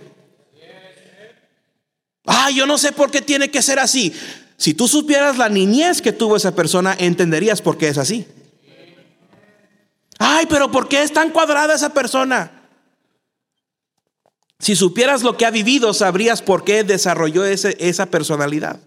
Ah, 2.26 2.50
yo 2.52 2.66
no 2.66 2.78
sé 2.78 2.92
por 2.92 3.12
qué 3.12 3.22
tiene 3.22 3.50
que 3.50 3.62
ser 3.62 3.80
así. 3.80 4.14
Si 4.58 4.74
tú 4.74 4.88
supieras 4.88 5.38
la 5.38 5.50
niñez 5.50 6.02
que 6.02 6.12
tuvo 6.12 6.36
esa 6.36 6.54
persona, 6.54 6.96
entenderías 7.00 7.62
por 7.62 7.78
qué 7.78 7.88
es 7.88 7.98
así. 7.98 8.28
Ay, 10.20 10.46
pero 10.50 10.70
¿por 10.70 10.90
qué 10.90 11.02
es 11.02 11.14
tan 11.14 11.32
cuadrada 11.32 11.76
esa 11.76 11.94
persona? 11.94 12.52
Si 14.60 14.76
supieras 14.76 15.24
lo 15.24 15.38
que 15.38 15.46
ha 15.46 15.52
vivido, 15.52 15.94
sabrías 15.94 16.42
por 16.42 16.66
qué 16.66 16.84
desarrolló 16.84 17.46
ese, 17.46 17.78
esa 17.80 18.08
personalidad. 18.08 18.82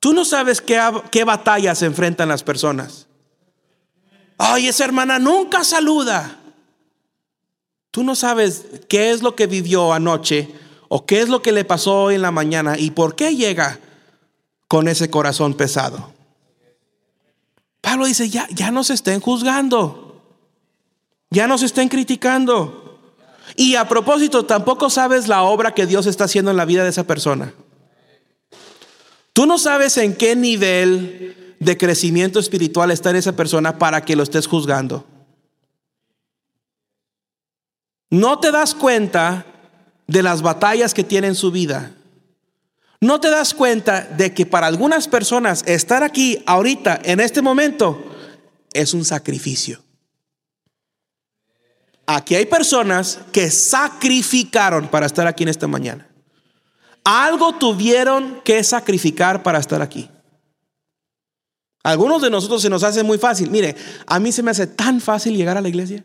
Tú 0.00 0.14
no 0.14 0.24
sabes 0.24 0.62
qué, 0.62 0.80
qué 1.10 1.24
batallas 1.24 1.82
enfrentan 1.82 2.30
las 2.30 2.42
personas. 2.42 3.06
Ay, 4.38 4.66
esa 4.66 4.84
hermana 4.84 5.18
nunca 5.18 5.62
saluda. 5.62 6.41
Tú 7.92 8.02
no 8.04 8.16
sabes 8.16 8.64
qué 8.88 9.10
es 9.12 9.22
lo 9.22 9.36
que 9.36 9.46
vivió 9.46 9.92
anoche 9.92 10.48
o 10.88 11.04
qué 11.04 11.20
es 11.20 11.28
lo 11.28 11.42
que 11.42 11.52
le 11.52 11.64
pasó 11.64 12.04
hoy 12.04 12.14
en 12.14 12.22
la 12.22 12.30
mañana 12.30 12.78
y 12.78 12.90
por 12.90 13.14
qué 13.14 13.36
llega 13.36 13.78
con 14.66 14.88
ese 14.88 15.10
corazón 15.10 15.52
pesado. 15.52 16.10
Pablo 17.82 18.06
dice, 18.06 18.30
ya, 18.30 18.48
ya 18.50 18.70
no 18.70 18.82
se 18.82 18.94
estén 18.94 19.20
juzgando, 19.20 20.22
ya 21.28 21.46
no 21.46 21.58
se 21.58 21.66
estén 21.66 21.90
criticando. 21.90 22.98
Y 23.56 23.74
a 23.74 23.86
propósito, 23.86 24.46
tampoco 24.46 24.88
sabes 24.88 25.28
la 25.28 25.42
obra 25.42 25.74
que 25.74 25.86
Dios 25.86 26.06
está 26.06 26.24
haciendo 26.24 26.50
en 26.50 26.56
la 26.56 26.64
vida 26.64 26.84
de 26.84 26.90
esa 26.90 27.04
persona. 27.04 27.52
Tú 29.34 29.44
no 29.44 29.58
sabes 29.58 29.98
en 29.98 30.16
qué 30.16 30.34
nivel 30.34 31.56
de 31.60 31.76
crecimiento 31.76 32.38
espiritual 32.38 32.90
está 32.90 33.10
en 33.10 33.16
esa 33.16 33.36
persona 33.36 33.78
para 33.78 34.02
que 34.02 34.16
lo 34.16 34.22
estés 34.22 34.46
juzgando. 34.46 35.04
No 38.12 38.38
te 38.38 38.52
das 38.52 38.74
cuenta 38.74 39.46
de 40.06 40.22
las 40.22 40.42
batallas 40.42 40.92
que 40.92 41.02
tiene 41.02 41.28
en 41.28 41.34
su 41.34 41.50
vida. 41.50 41.92
No 43.00 43.20
te 43.20 43.30
das 43.30 43.54
cuenta 43.54 44.02
de 44.02 44.34
que 44.34 44.44
para 44.44 44.66
algunas 44.66 45.08
personas 45.08 45.64
estar 45.66 46.02
aquí 46.02 46.42
ahorita, 46.44 47.00
en 47.04 47.20
este 47.20 47.40
momento, 47.40 48.04
es 48.74 48.92
un 48.92 49.06
sacrificio. 49.06 49.82
Aquí 52.04 52.34
hay 52.34 52.44
personas 52.44 53.18
que 53.32 53.50
sacrificaron 53.50 54.88
para 54.88 55.06
estar 55.06 55.26
aquí 55.26 55.44
en 55.44 55.48
esta 55.48 55.66
mañana. 55.66 56.06
Algo 57.04 57.54
tuvieron 57.54 58.42
que 58.44 58.62
sacrificar 58.62 59.42
para 59.42 59.58
estar 59.58 59.80
aquí. 59.80 60.10
Algunos 61.82 62.20
de 62.20 62.28
nosotros 62.28 62.60
se 62.60 62.68
nos 62.68 62.82
hace 62.82 63.02
muy 63.02 63.16
fácil. 63.16 63.50
Mire, 63.50 63.74
a 64.06 64.20
mí 64.20 64.32
se 64.32 64.42
me 64.42 64.50
hace 64.50 64.66
tan 64.66 65.00
fácil 65.00 65.34
llegar 65.34 65.56
a 65.56 65.62
la 65.62 65.70
iglesia. 65.70 66.04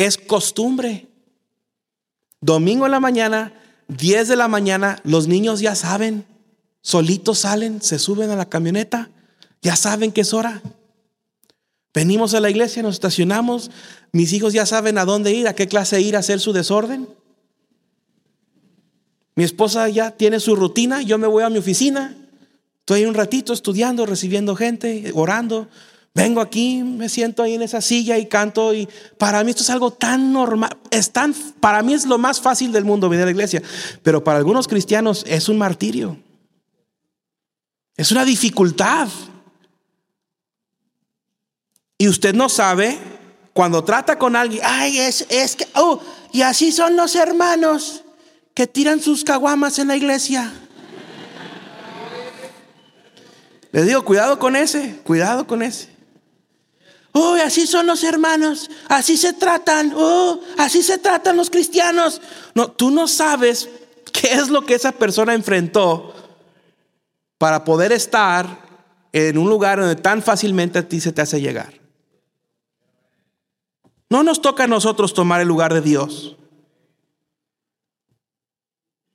Es 0.00 0.16
costumbre. 0.16 1.08
Domingo 2.40 2.86
en 2.86 2.92
la 2.92 3.00
mañana, 3.00 3.52
10 3.88 4.28
de 4.28 4.36
la 4.36 4.48
mañana, 4.48 4.98
los 5.04 5.28
niños 5.28 5.60
ya 5.60 5.74
saben, 5.74 6.24
solitos 6.80 7.40
salen, 7.40 7.82
se 7.82 7.98
suben 7.98 8.30
a 8.30 8.36
la 8.36 8.48
camioneta, 8.48 9.10
ya 9.60 9.76
saben 9.76 10.10
que 10.10 10.22
es 10.22 10.32
hora. 10.32 10.62
Venimos 11.92 12.32
a 12.32 12.40
la 12.40 12.48
iglesia, 12.48 12.82
nos 12.82 12.94
estacionamos, 12.94 13.70
mis 14.10 14.32
hijos 14.32 14.54
ya 14.54 14.64
saben 14.64 14.96
a 14.96 15.04
dónde 15.04 15.34
ir, 15.34 15.46
a 15.46 15.54
qué 15.54 15.68
clase 15.68 16.00
ir 16.00 16.16
a 16.16 16.20
hacer 16.20 16.40
su 16.40 16.54
desorden. 16.54 17.06
Mi 19.34 19.44
esposa 19.44 19.86
ya 19.90 20.12
tiene 20.12 20.40
su 20.40 20.56
rutina, 20.56 21.02
yo 21.02 21.18
me 21.18 21.26
voy 21.26 21.42
a 21.42 21.50
mi 21.50 21.58
oficina, 21.58 22.16
estoy 22.78 23.04
un 23.04 23.12
ratito 23.12 23.52
estudiando, 23.52 24.06
recibiendo 24.06 24.56
gente, 24.56 25.12
orando, 25.14 25.68
Vengo 26.12 26.40
aquí, 26.40 26.82
me 26.82 27.08
siento 27.08 27.42
ahí 27.42 27.54
en 27.54 27.62
esa 27.62 27.80
silla 27.80 28.18
y 28.18 28.26
canto 28.26 28.74
y 28.74 28.88
para 29.16 29.44
mí 29.44 29.50
esto 29.50 29.62
es 29.62 29.70
algo 29.70 29.92
tan 29.92 30.32
normal, 30.32 30.76
es 30.90 31.12
tan, 31.12 31.32
para 31.60 31.82
mí 31.82 31.94
es 31.94 32.04
lo 32.04 32.18
más 32.18 32.40
fácil 32.40 32.72
del 32.72 32.84
mundo 32.84 33.08
venir 33.08 33.22
a 33.22 33.26
la 33.26 33.30
iglesia, 33.30 33.62
pero 34.02 34.24
para 34.24 34.38
algunos 34.38 34.66
cristianos 34.66 35.24
es 35.28 35.48
un 35.48 35.56
martirio. 35.58 36.18
Es 37.96 38.10
una 38.10 38.24
dificultad. 38.24 39.08
Y 41.96 42.08
usted 42.08 42.34
no 42.34 42.48
sabe 42.48 42.98
cuando 43.52 43.84
trata 43.84 44.18
con 44.18 44.34
alguien, 44.34 44.62
ay, 44.64 44.98
es, 44.98 45.26
es 45.28 45.54
que, 45.54 45.68
oh, 45.74 46.00
y 46.32 46.42
así 46.42 46.72
son 46.72 46.96
los 46.96 47.14
hermanos 47.14 48.04
que 48.54 48.66
tiran 48.66 49.00
sus 49.00 49.22
caguamas 49.22 49.78
en 49.78 49.88
la 49.88 49.96
iglesia. 49.96 50.52
Les 53.70 53.86
digo, 53.86 54.04
cuidado 54.04 54.38
con 54.38 54.56
ese, 54.56 54.96
cuidado 55.04 55.46
con 55.46 55.62
ese. 55.62 55.99
Oh, 57.12 57.34
así 57.44 57.66
son 57.66 57.86
los 57.86 58.04
hermanos, 58.04 58.70
así 58.88 59.16
se 59.16 59.32
tratan, 59.32 59.92
oh, 59.96 60.40
así 60.58 60.82
se 60.82 60.98
tratan 60.98 61.36
los 61.36 61.50
cristianos. 61.50 62.20
No, 62.54 62.70
tú 62.70 62.90
no 62.90 63.08
sabes 63.08 63.68
qué 64.12 64.34
es 64.34 64.48
lo 64.48 64.64
que 64.64 64.74
esa 64.74 64.92
persona 64.92 65.34
enfrentó 65.34 66.14
para 67.38 67.64
poder 67.64 67.90
estar 67.92 68.70
en 69.12 69.38
un 69.38 69.48
lugar 69.48 69.80
donde 69.80 69.96
tan 69.96 70.22
fácilmente 70.22 70.78
a 70.78 70.88
ti 70.88 71.00
se 71.00 71.12
te 71.12 71.22
hace 71.22 71.40
llegar. 71.40 71.80
No 74.08 74.22
nos 74.22 74.40
toca 74.40 74.64
a 74.64 74.68
nosotros 74.68 75.14
tomar 75.14 75.40
el 75.40 75.48
lugar 75.48 75.74
de 75.74 75.80
Dios. 75.80 76.36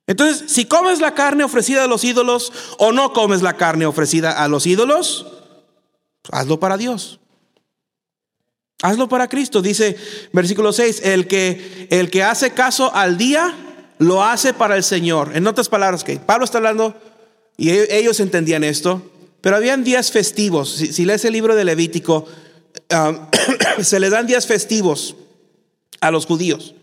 Entonces, 0.06 0.50
si 0.50 0.66
comes 0.66 1.00
la 1.00 1.14
carne 1.14 1.44
ofrecida 1.44 1.84
a 1.84 1.86
los 1.86 2.04
ídolos 2.04 2.52
o 2.78 2.92
no 2.92 3.12
comes 3.12 3.42
la 3.42 3.56
carne 3.56 3.86
ofrecida 3.86 4.42
a 4.42 4.48
los 4.48 4.66
ídolos, 4.66 5.26
hazlo 6.30 6.60
para 6.60 6.76
Dios. 6.76 7.20
Hazlo 8.82 9.08
para 9.08 9.28
Cristo. 9.28 9.62
Dice 9.62 9.96
versículo 10.32 10.72
6, 10.72 11.00
el 11.04 11.26
que, 11.26 11.88
el 11.90 12.10
que 12.10 12.22
hace 12.22 12.50
caso 12.50 12.94
al 12.94 13.16
día, 13.16 13.54
lo 13.98 14.22
hace 14.22 14.52
para 14.52 14.76
el 14.76 14.84
Señor. 14.84 15.32
En 15.34 15.46
otras 15.46 15.68
palabras, 15.68 16.04
que 16.04 16.18
Pablo 16.18 16.44
está 16.44 16.58
hablando, 16.58 16.94
y 17.56 17.70
e, 17.70 17.98
ellos 17.98 18.20
entendían 18.20 18.64
esto, 18.64 19.10
pero 19.40 19.56
habían 19.56 19.82
días 19.82 20.12
festivos. 20.12 20.70
Si, 20.74 21.04
lees 21.04 21.24
el 21.24 21.32
libro 21.32 21.54
de 21.54 21.64
Levítico, 21.64 22.26
se 23.80 24.00
les 24.00 24.10
dan 24.10 24.26
días 24.26 24.46
festivos 24.46 25.16
a 26.00 26.10
los 26.10 26.26
judíos. 26.26 26.74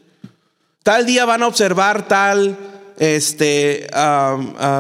Tal 0.82 1.06
día 1.06 1.26
van 1.26 1.44
a 1.44 1.48
observar 1.48 2.08
tal 2.08 2.58
este, 2.98 3.88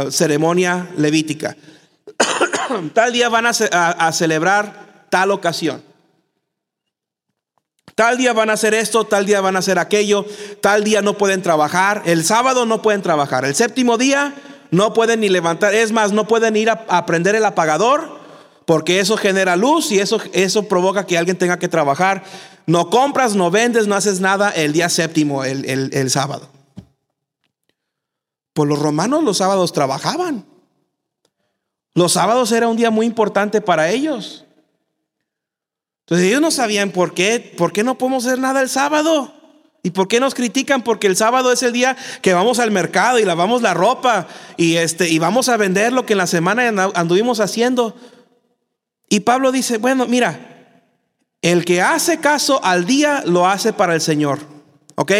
ceremonia 0.10 0.90
levítica. 0.98 1.56
tal 2.94 3.14
día 3.14 3.30
van 3.30 3.46
a 3.46 4.12
celebrar 4.12 5.06
tal 5.10 5.32
ocasión. 5.32 5.93
Tal 7.96 8.18
día 8.18 8.34
van 8.34 8.50
a 8.50 8.54
hacer 8.54 8.74
esto, 8.74 9.06
tal 9.06 9.26
día 9.26 9.40
van 9.42 9.56
a 9.56 9.60
hacer 9.60 9.78
aquello, 9.78 10.26
tal 10.62 10.84
día 10.84 11.02
no 11.02 11.18
pueden 11.18 11.42
trabajar, 11.44 12.02
el 12.06 12.24
sábado 12.26 12.66
no 12.66 12.82
pueden 12.82 13.04
trabajar, 13.04 13.46
el 13.46 13.54
séptimo 13.54 13.98
día 13.98 14.34
no 14.72 14.94
pueden 14.94 15.20
ni 15.20 15.30
levantar, 15.30 15.76
es 15.76 15.92
más, 15.92 16.12
no 16.12 16.28
pueden 16.28 16.56
ir 16.56 16.72
a, 16.72 17.06
prender 17.06 17.36
el 17.36 17.46
apagador 17.46 18.20
porque 18.66 19.00
eso 19.00 19.16
genera 19.18 19.56
luz 19.56 19.92
y 19.92 20.00
eso, 20.00 20.20
eso 20.32 20.68
provoca 20.68 21.06
que 21.06 21.18
alguien 21.18 21.38
tenga 21.38 21.60
que 21.60 21.68
trabajar. 21.68 22.24
No 22.66 22.90
compras, 22.90 23.36
no 23.36 23.52
vendes, 23.52 23.88
no 23.88 23.96
haces 23.96 24.22
nada 24.22 24.50
el 24.50 24.74
día 24.74 24.90
séptimo, 24.90 25.44
el, 25.44 25.66
el 25.66 26.10
sábado. 26.10 26.50
Pues 28.54 28.70
los 28.70 28.80
romanos 28.80 29.24
los 29.24 29.38
sábados 29.38 29.74
trabajaban. 29.74 30.46
Los 31.94 32.14
sábados 32.14 32.52
era 32.52 32.68
un 32.68 32.78
día 32.78 32.90
muy 32.90 33.06
importante 33.06 33.62
para 33.62 33.90
ellos. 33.90 34.46
Entonces 36.06 36.28
ellos 36.28 36.42
no 36.42 36.52
sabían 36.52 36.92
por 36.92 37.14
qué, 37.14 37.54
por 37.58 37.72
qué 37.72 37.84
no 37.84 37.98
podemos 37.98 38.26
hacer 38.26 38.40
nada 38.40 38.62
el 38.62 38.70
sábado. 38.70 39.34
¿Y 39.84 39.92
por 39.92 40.08
qué 40.08 40.20
nos 40.20 40.34
critican? 40.34 40.84
Porque 40.84 41.08
el 41.08 41.18
sábado 41.18 41.52
es 41.52 41.62
el 41.64 41.74
día 41.74 41.98
que 42.22 42.34
vamos 42.34 42.60
al 42.60 42.72
mercado 42.72 43.20
y 43.20 43.26
lavamos 43.26 43.62
la 43.62 43.74
ropa 43.74 44.28
y, 44.56 44.76
este, 44.76 45.10
y 45.10 45.20
vamos 45.20 45.50
a 45.50 45.58
vender 45.58 45.92
lo 45.92 46.06
que 46.06 46.14
en 46.14 46.20
la 46.20 46.28
semana 46.28 46.92
anduvimos 46.96 47.42
haciendo. 47.42 47.96
Y 49.10 49.22
Pablo 49.22 49.52
dice, 49.52 49.78
bueno, 49.78 50.06
mira, 50.08 50.80
el 51.42 51.66
que 51.66 51.82
hace 51.82 52.20
caso 52.20 52.64
al 52.64 52.86
día 52.86 53.24
lo 53.26 53.48
hace 53.48 53.74
para 53.74 53.94
el 53.94 54.02
Señor. 54.02 54.40
¿Ok? 54.96 55.12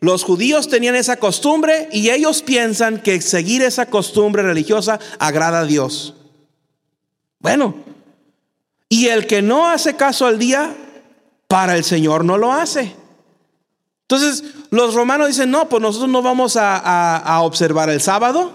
Los 0.00 0.24
judíos 0.24 0.68
tenían 0.68 0.94
esa 0.94 1.16
costumbre 1.16 1.88
y 1.92 2.10
ellos 2.10 2.42
piensan 2.42 3.02
que 3.02 3.20
seguir 3.20 3.62
esa 3.62 3.86
costumbre 3.86 4.42
religiosa 4.42 4.98
agrada 5.18 5.60
a 5.60 5.64
Dios. 5.66 6.14
Bueno, 7.40 7.74
y 8.92 9.06
el 9.06 9.28
que 9.28 9.40
no 9.40 9.68
hace 9.68 9.94
caso 9.94 10.26
al 10.26 10.38
día, 10.38 10.76
para 11.46 11.76
el 11.76 11.84
Señor 11.84 12.24
no 12.24 12.36
lo 12.36 12.52
hace. 12.52 12.94
Entonces, 14.02 14.44
los 14.70 14.94
romanos 14.94 15.28
dicen, 15.28 15.50
no, 15.50 15.68
pues 15.68 15.80
nosotros 15.80 16.10
no 16.10 16.20
vamos 16.20 16.56
a, 16.60 17.40
observar 17.42 17.88
el 17.88 18.00
sábado, 18.00 18.52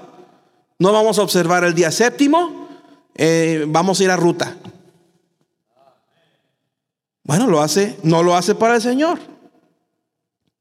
no 0.77 0.91
vamos 0.91 1.17
a 1.17 1.21
observar 1.21 1.63
el 1.63 1.73
día 1.73 1.89
séptimo, 1.89 2.67
eh, 3.15 3.63
vamos 3.65 3.99
a 3.99 4.03
ir 4.03 4.11
a 4.11 4.17
ruta. 4.17 4.57
Bueno, 7.23 7.47
lo 7.47 7.61
hace, 7.61 7.97
no 8.03 8.21
lo 8.21 8.35
hace 8.35 8.55
para 8.55 8.75
el 8.75 8.81
Señor. 8.81 9.19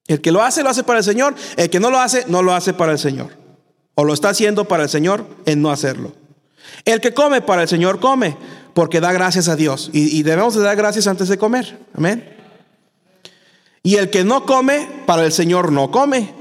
El 0.06 0.20
que 0.20 0.30
lo 0.30 0.40
hace, 0.40 0.62
lo 0.62 0.70
hace 0.70 0.84
para 0.84 1.00
el 1.00 1.04
Señor. 1.04 1.34
El 1.56 1.68
que 1.68 1.80
no 1.80 1.90
lo 1.90 1.98
hace, 1.98 2.24
no 2.28 2.42
lo 2.42 2.54
hace 2.54 2.74
para 2.74 2.92
el 2.92 2.98
Señor. 3.00 3.36
O 3.96 4.04
lo 4.04 4.14
está 4.14 4.28
haciendo 4.28 4.66
para 4.66 4.84
el 4.84 4.88
Señor 4.88 5.26
en 5.46 5.60
no 5.60 5.72
hacerlo. 5.72 6.12
El 6.84 7.00
que 7.00 7.12
come 7.12 7.42
para 7.42 7.62
el 7.62 7.68
Señor 7.68 7.98
come 7.98 8.36
porque 8.74 9.00
da 9.00 9.12
gracias 9.12 9.48
a 9.48 9.56
Dios. 9.56 9.90
Y, 9.92 10.22
debemos 10.22 10.54
de 10.54 10.62
dar 10.62 10.76
gracias 10.76 11.06
antes 11.06 11.28
de 11.28 11.38
comer. 11.38 11.78
Amén. 11.94 12.28
Y 13.82 13.96
el 13.96 14.10
que 14.10 14.24
no 14.24 14.44
come, 14.44 14.88
para 15.06 15.24
el 15.24 15.32
Señor 15.32 15.72
no 15.72 15.90
come. 15.90 16.34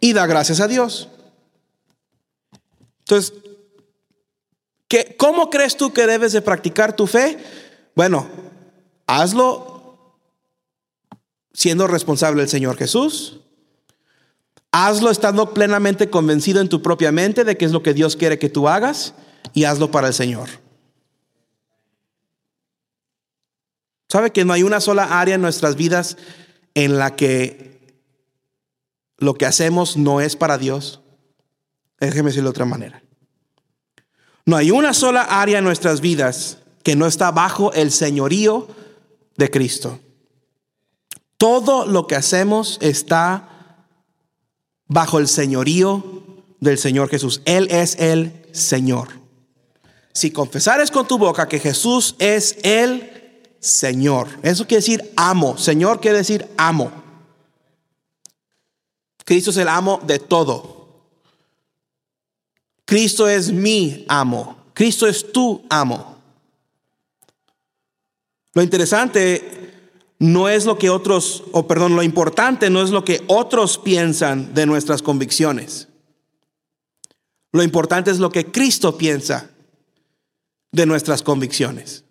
Y 0.00 0.12
da 0.12 0.26
gracias 0.26 0.60
a 0.60 0.68
Dios. 0.68 1.08
Entonces, 3.00 3.34
¿qué, 4.88 5.14
¿cómo 5.18 5.48
crees 5.48 5.76
tú 5.76 5.92
que 5.92 6.06
debes 6.06 6.32
de 6.32 6.42
practicar 6.42 6.96
tu 6.96 7.06
fe? 7.06 7.38
Bueno, 7.94 8.26
hazlo 9.06 9.74
siendo 11.52 11.86
responsable 11.86 12.40
del 12.42 12.50
Señor 12.50 12.76
Jesús. 12.76 13.40
Hazlo 14.72 15.10
estando 15.10 15.54
plenamente 15.54 16.10
convencido 16.10 16.60
en 16.60 16.68
tu 16.68 16.82
propia 16.82 17.12
mente 17.12 17.44
de 17.44 17.56
que 17.56 17.64
es 17.64 17.70
lo 17.70 17.84
que 17.84 17.94
Dios 17.94 18.16
quiere 18.16 18.40
que 18.40 18.48
tú 18.48 18.68
hagas 18.68 19.14
y 19.52 19.64
hazlo 19.64 19.92
para 19.92 20.08
el 20.08 20.14
Señor. 20.14 20.63
¿Sabe 24.14 24.30
que 24.30 24.44
no 24.44 24.52
hay 24.52 24.62
una 24.62 24.80
sola 24.80 25.18
área 25.18 25.34
en 25.34 25.42
nuestras 25.42 25.74
vidas 25.74 26.16
en 26.74 26.98
la 26.98 27.16
que 27.16 27.80
lo 29.18 29.34
que 29.34 29.44
hacemos 29.44 29.96
no 29.96 30.20
es 30.20 30.36
para 30.36 30.56
Dios? 30.56 31.00
Déjeme 31.98 32.28
decirlo 32.28 32.50
de 32.50 32.50
otra 32.50 32.64
manera. 32.64 33.02
No 34.46 34.56
hay 34.56 34.70
una 34.70 34.94
sola 34.94 35.22
área 35.22 35.58
en 35.58 35.64
nuestras 35.64 36.00
vidas 36.00 36.58
que 36.84 36.94
no 36.94 37.08
está 37.08 37.32
bajo 37.32 37.72
el 37.72 37.90
señorío 37.90 38.68
de 39.36 39.50
Cristo. 39.50 39.98
Todo 41.36 41.84
lo 41.84 42.06
que 42.06 42.14
hacemos 42.14 42.78
está 42.82 43.48
bajo 44.86 45.18
el 45.18 45.26
señorío 45.26 46.22
del 46.60 46.78
Señor 46.78 47.08
Jesús. 47.08 47.42
Él 47.46 47.66
es 47.68 47.96
el 47.98 48.46
Señor. 48.52 49.08
Si 50.12 50.30
confesares 50.30 50.92
con 50.92 51.08
tu 51.08 51.18
boca 51.18 51.48
que 51.48 51.58
Jesús 51.58 52.14
es 52.20 52.58
el 52.62 53.13
Señor. 53.64 54.28
Eso 54.42 54.66
quiere 54.66 54.82
decir 54.82 55.12
amo. 55.16 55.56
Señor 55.56 55.98
quiere 55.98 56.18
decir 56.18 56.46
amo. 56.58 56.92
Cristo 59.24 59.50
es 59.50 59.56
el 59.56 59.68
amo 59.68 60.00
de 60.06 60.18
todo. 60.18 60.86
Cristo 62.84 63.26
es 63.26 63.50
mi 63.50 64.04
amo. 64.06 64.56
Cristo 64.74 65.06
es 65.06 65.32
tu 65.32 65.64
amo. 65.70 66.18
Lo 68.52 68.62
interesante 68.62 69.72
no 70.18 70.50
es 70.50 70.66
lo 70.66 70.78
que 70.78 70.90
otros, 70.90 71.44
o 71.52 71.66
perdón, 71.66 71.96
lo 71.96 72.02
importante 72.02 72.68
no 72.68 72.82
es 72.82 72.90
lo 72.90 73.02
que 73.02 73.24
otros 73.28 73.78
piensan 73.78 74.52
de 74.52 74.66
nuestras 74.66 75.00
convicciones. 75.00 75.88
Lo 77.50 77.62
importante 77.62 78.10
es 78.10 78.18
lo 78.18 78.30
que 78.30 78.52
Cristo 78.52 78.98
piensa 78.98 79.50
de 80.70 80.84
nuestras 80.84 81.22
convicciones. 81.22 82.04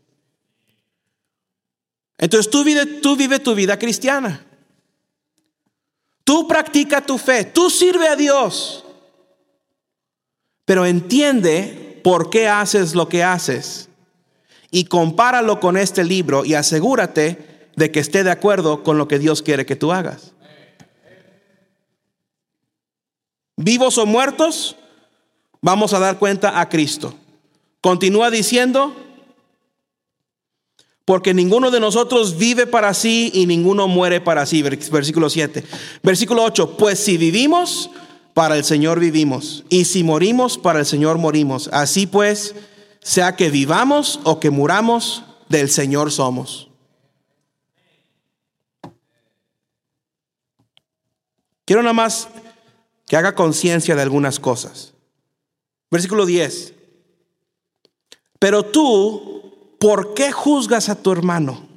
Entonces 2.23 2.49
tú 2.49 2.63
vive, 2.63 3.39
tu 3.39 3.53
vida 3.53 3.77
cristiana. 3.77 4.45
Tú 6.23 6.47
practica 6.47 7.05
tu 7.05 7.17
fe, 7.17 7.43
tú 7.43 7.69
sirve 7.69 8.07
a 8.07 8.15
Dios. 8.15 8.85
Pero 10.63 10.85
entiende 10.85 11.99
por 12.01 12.29
qué 12.29 12.47
haces 12.47 12.95
lo 12.95 13.09
que 13.09 13.25
haces. 13.25 13.89
Y 14.71 14.85
compáralo 14.85 15.59
con 15.59 15.75
este 15.75 16.05
libro 16.05 16.45
y 16.45 16.53
asegúrate 16.53 17.69
de 17.75 17.91
que 17.91 17.99
esté 17.99 18.23
de 18.23 18.31
acuerdo 18.31 18.83
con 18.83 18.97
lo 18.97 19.09
que 19.09 19.19
Dios 19.19 19.41
quiere 19.41 19.65
que 19.65 19.75
tú 19.75 19.91
hagas. 19.91 20.31
Vivos 23.57 23.97
o 23.97 24.05
muertos, 24.05 24.77
vamos 25.59 25.91
a 25.91 25.99
dar 25.99 26.19
cuenta 26.19 26.61
a 26.61 26.69
Cristo. 26.69 27.15
Continúa 27.81 28.31
diciendo, 28.31 28.95
porque 31.05 31.33
ninguno 31.33 31.69
de 31.69 31.79
nosotros 31.79 32.37
vive 32.37 32.65
para 32.65 32.93
sí 32.93 33.31
y 33.33 33.45
ninguno 33.45 33.87
muere 33.87 34.21
para 34.21 34.45
sí. 34.45 34.61
Versículo 34.61 35.29
7. 35.29 35.63
Versículo 36.01 36.43
8. 36.43 36.77
Pues 36.77 36.99
si 36.99 37.17
vivimos, 37.17 37.89
para 38.33 38.57
el 38.57 38.63
Señor 38.63 38.99
vivimos. 38.99 39.63
Y 39.69 39.85
si 39.85 40.03
morimos, 40.03 40.57
para 40.57 40.79
el 40.79 40.85
Señor 40.85 41.17
morimos. 41.17 41.69
Así 41.73 42.07
pues, 42.07 42.55
sea 43.01 43.35
que 43.35 43.49
vivamos 43.49 44.19
o 44.23 44.39
que 44.39 44.49
muramos, 44.49 45.23
del 45.49 45.69
Señor 45.69 46.11
somos. 46.11 46.69
Quiero 51.65 51.81
nada 51.81 51.93
más 51.93 52.27
que 53.07 53.15
haga 53.15 53.35
conciencia 53.35 53.95
de 53.95 54.01
algunas 54.01 54.39
cosas. 54.39 54.93
Versículo 55.91 56.25
10. 56.25 56.73
Pero 58.39 58.63
tú, 58.63 59.32
¿por 59.83 60.13
qué 60.13 60.31
juzgas 60.31 60.87
a 60.87 60.95
tu 60.95 61.11
hermano? 61.11 61.67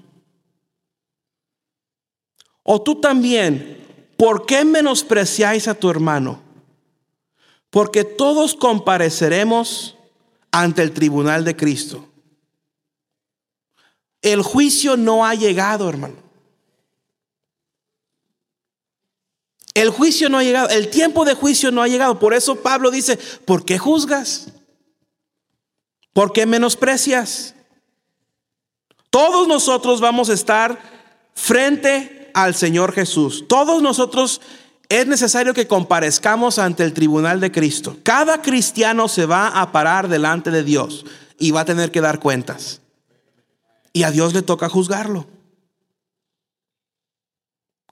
O 2.63 2.81
tú 2.81 3.01
también, 3.01 3.85
¿por 4.17 4.47
qué 4.47 4.65
menospreciáis 4.65 5.67
a 5.67 5.75
tu 5.75 5.91
hermano? 5.91 6.41
Porque 7.69 8.05
todos 8.05 8.55
compareceremos 8.55 9.97
ante 10.53 10.85
el 10.85 10.93
tribunal 10.93 11.45
de 11.45 11.57
Cristo. 11.57 12.09
El 14.23 14.41
juicio 14.43 14.97
no 14.97 15.27
ha 15.27 15.35
llegado, 15.35 15.89
hermano. 15.89 16.15
El 19.75 19.91
juicio 19.91 20.29
no 20.29 20.39
ha 20.39 20.45
llegado, 20.45 20.69
el 20.69 20.91
tiempo 20.91 21.25
de 21.25 21.35
juicio 21.35 21.73
no 21.73 21.83
ha 21.83 21.89
llegado. 21.89 22.21
Por 22.21 22.35
eso 22.35 22.55
Pablo 22.63 22.93
dice, 22.93 23.19
¿por 23.45 23.65
qué 23.65 23.79
juzgas? 23.79 24.53
¿Por 26.13 26.33
qué 26.33 26.47
menosprecias? 26.47 27.56
Todos 29.17 29.49
nosotros 29.49 30.03
vamos 30.03 30.29
a 30.29 30.35
estar 30.35 30.79
frente 31.35 32.31
al 32.35 32.55
Señor 32.55 32.93
Jesús. 32.93 33.47
Todos 33.49 33.81
nosotros 33.81 34.43
es 34.91 35.07
necesario 35.07 35.55
que 35.55 35.67
comparezcamos 35.67 36.59
ante 36.59 36.85
el 36.85 36.93
tribunal 36.93 37.41
de 37.41 37.51
Cristo. 37.51 37.97
Cada 38.03 38.43
cristiano 38.43 39.09
se 39.09 39.25
va 39.25 39.49
a 39.59 39.73
parar 39.73 40.09
delante 40.09 40.51
de 40.51 40.63
Dios 40.63 41.07
y 41.39 41.51
va 41.51 41.63
a 41.63 41.65
tener 41.65 41.91
que 41.91 42.03
dar 42.03 42.21
cuentas. 42.21 42.83
Y 43.95 44.03
a 44.03 44.11
Dios 44.11 44.35
le 44.35 44.43
toca 44.43 44.69
juzgarlo. 44.69 45.27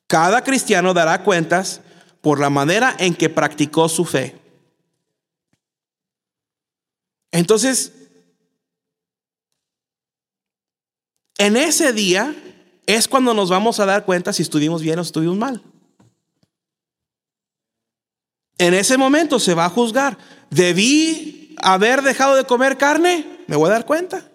Cada 0.06 0.44
cristiano 0.44 0.92
dará 0.92 1.22
cuentas 1.22 1.80
por 2.20 2.38
la 2.38 2.50
manera 2.50 2.94
en 2.98 3.14
que 3.14 3.30
practicó 3.30 3.88
su 3.88 4.04
fe. 4.04 4.38
Entonces, 7.32 8.03
en 11.38 11.56
ese 11.56 11.92
día 11.92 12.34
es 12.86 13.08
cuando 13.08 13.34
nos 13.34 13.50
vamos 13.50 13.80
a 13.80 13.86
dar 13.86 14.04
cuenta 14.04 14.32
si 14.32 14.42
estuvimos 14.42 14.82
bien 14.82 14.98
o 14.98 15.02
estuvimos 15.02 15.36
mal. 15.36 15.62
En 18.58 18.74
ese 18.74 18.96
momento 18.96 19.38
se 19.40 19.54
va 19.54 19.64
a 19.64 19.70
juzgar. 19.70 20.16
¿Debí 20.50 21.56
haber 21.60 22.02
dejado 22.02 22.36
de 22.36 22.44
comer 22.44 22.76
carne? 22.78 23.26
Me 23.46 23.56
voy 23.56 23.68
a 23.68 23.72
dar 23.72 23.86
cuenta. 23.86 24.30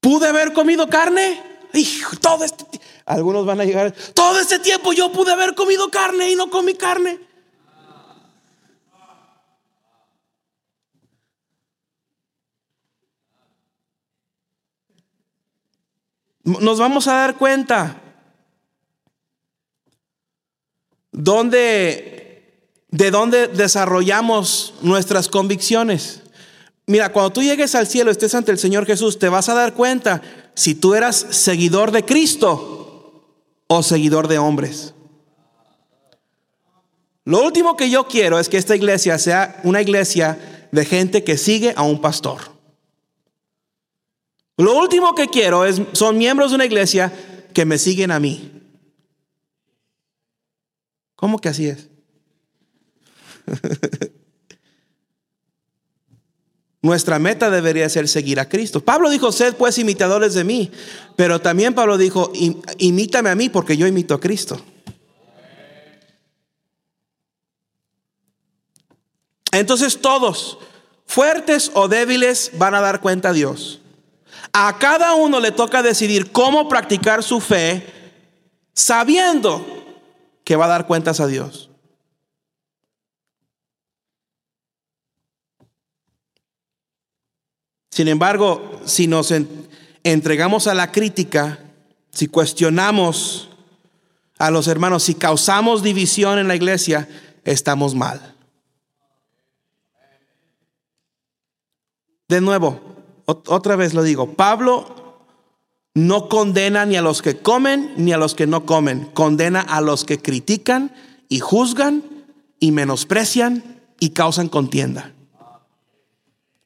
¿Pude 0.00 0.28
haber 0.28 0.52
comido 0.52 0.88
carne? 0.88 1.42
Hijo, 1.74 2.16
todo 2.16 2.44
este 2.44 2.64
algunos 3.04 3.44
van 3.44 3.60
a 3.60 3.64
llegar, 3.64 3.92
todo 4.14 4.38
este 4.38 4.58
tiempo 4.58 4.92
yo 4.92 5.10
pude 5.12 5.32
haber 5.32 5.54
comido 5.54 5.90
carne 5.90 6.30
y 6.30 6.36
no 6.36 6.50
comí 6.50 6.74
carne. 6.74 7.18
Nos 16.44 16.78
vamos 16.78 17.06
a 17.06 17.14
dar 17.14 17.36
cuenta 17.36 18.02
dónde, 21.12 22.68
de 22.88 23.10
dónde 23.10 23.48
desarrollamos 23.48 24.74
nuestras 24.82 25.28
convicciones. 25.28 26.22
Mira, 26.86 27.12
cuando 27.12 27.32
tú 27.32 27.42
llegues 27.42 27.74
al 27.74 27.86
cielo, 27.86 28.10
estés 28.10 28.34
ante 28.34 28.50
el 28.50 28.58
Señor 28.58 28.86
Jesús, 28.86 29.18
te 29.18 29.28
vas 29.28 29.48
a 29.48 29.54
dar 29.54 29.74
cuenta 29.74 30.20
si 30.54 30.74
tú 30.74 30.94
eras 30.94 31.16
seguidor 31.30 31.92
de 31.92 32.04
Cristo 32.04 33.28
o 33.68 33.82
seguidor 33.82 34.26
de 34.26 34.38
hombres. 34.38 34.94
Lo 37.24 37.44
último 37.44 37.76
que 37.76 37.88
yo 37.88 38.08
quiero 38.08 38.40
es 38.40 38.48
que 38.48 38.56
esta 38.56 38.74
iglesia 38.74 39.16
sea 39.18 39.60
una 39.62 39.80
iglesia 39.80 40.68
de 40.72 40.84
gente 40.84 41.22
que 41.22 41.38
sigue 41.38 41.72
a 41.76 41.82
un 41.82 42.00
pastor. 42.00 42.51
Lo 44.62 44.78
último 44.78 45.14
que 45.16 45.26
quiero 45.26 45.64
es 45.64 45.82
son 45.92 46.16
miembros 46.16 46.52
de 46.52 46.54
una 46.54 46.64
iglesia 46.64 47.12
que 47.52 47.64
me 47.64 47.78
siguen 47.78 48.12
a 48.12 48.20
mí. 48.20 48.62
¿Cómo 51.16 51.40
que 51.40 51.48
así 51.48 51.66
es? 51.66 51.88
Nuestra 56.80 57.18
meta 57.18 57.50
debería 57.50 57.88
ser 57.88 58.06
seguir 58.06 58.38
a 58.38 58.48
Cristo. 58.48 58.84
Pablo 58.84 59.10
dijo, 59.10 59.32
sed 59.32 59.56
pues 59.56 59.78
imitadores 59.78 60.34
de 60.34 60.44
mí. 60.44 60.70
Pero 61.16 61.40
también 61.40 61.74
Pablo 61.74 61.98
dijo, 61.98 62.32
imítame 62.78 63.30
a 63.30 63.34
mí 63.34 63.48
porque 63.48 63.76
yo 63.76 63.88
imito 63.88 64.14
a 64.14 64.20
Cristo. 64.20 64.64
Entonces 69.50 70.00
todos, 70.00 70.58
fuertes 71.04 71.72
o 71.74 71.88
débiles, 71.88 72.52
van 72.58 72.76
a 72.76 72.80
dar 72.80 73.00
cuenta 73.00 73.30
a 73.30 73.32
Dios. 73.32 73.81
A 74.52 74.78
cada 74.78 75.14
uno 75.14 75.40
le 75.40 75.52
toca 75.52 75.82
decidir 75.82 76.30
cómo 76.30 76.68
practicar 76.68 77.22
su 77.22 77.40
fe 77.40 77.86
sabiendo 78.74 79.64
que 80.44 80.56
va 80.56 80.66
a 80.66 80.68
dar 80.68 80.86
cuentas 80.86 81.20
a 81.20 81.26
Dios. 81.26 81.70
Sin 87.90 88.08
embargo, 88.08 88.80
si 88.84 89.06
nos 89.06 89.32
entregamos 90.02 90.66
a 90.66 90.74
la 90.74 90.92
crítica, 90.92 91.58
si 92.10 92.26
cuestionamos 92.26 93.50
a 94.38 94.50
los 94.50 94.66
hermanos, 94.66 95.02
si 95.02 95.14
causamos 95.14 95.82
división 95.82 96.38
en 96.38 96.48
la 96.48 96.56
iglesia, 96.56 97.08
estamos 97.44 97.94
mal. 97.94 98.34
De 102.28 102.40
nuevo, 102.40 102.91
otra 103.26 103.76
vez 103.76 103.94
lo 103.94 104.02
digo, 104.02 104.34
Pablo 104.34 105.02
no 105.94 106.28
condena 106.28 106.86
ni 106.86 106.96
a 106.96 107.02
los 107.02 107.22
que 107.22 107.38
comen 107.38 107.92
ni 107.96 108.12
a 108.12 108.18
los 108.18 108.34
que 108.34 108.46
no 108.46 108.64
comen, 108.64 109.10
condena 109.12 109.60
a 109.60 109.80
los 109.80 110.04
que 110.04 110.18
critican 110.18 110.94
y 111.28 111.40
juzgan 111.40 112.02
y 112.58 112.72
menosprecian 112.72 113.80
y 113.98 114.10
causan 114.10 114.48
contienda. 114.48 115.12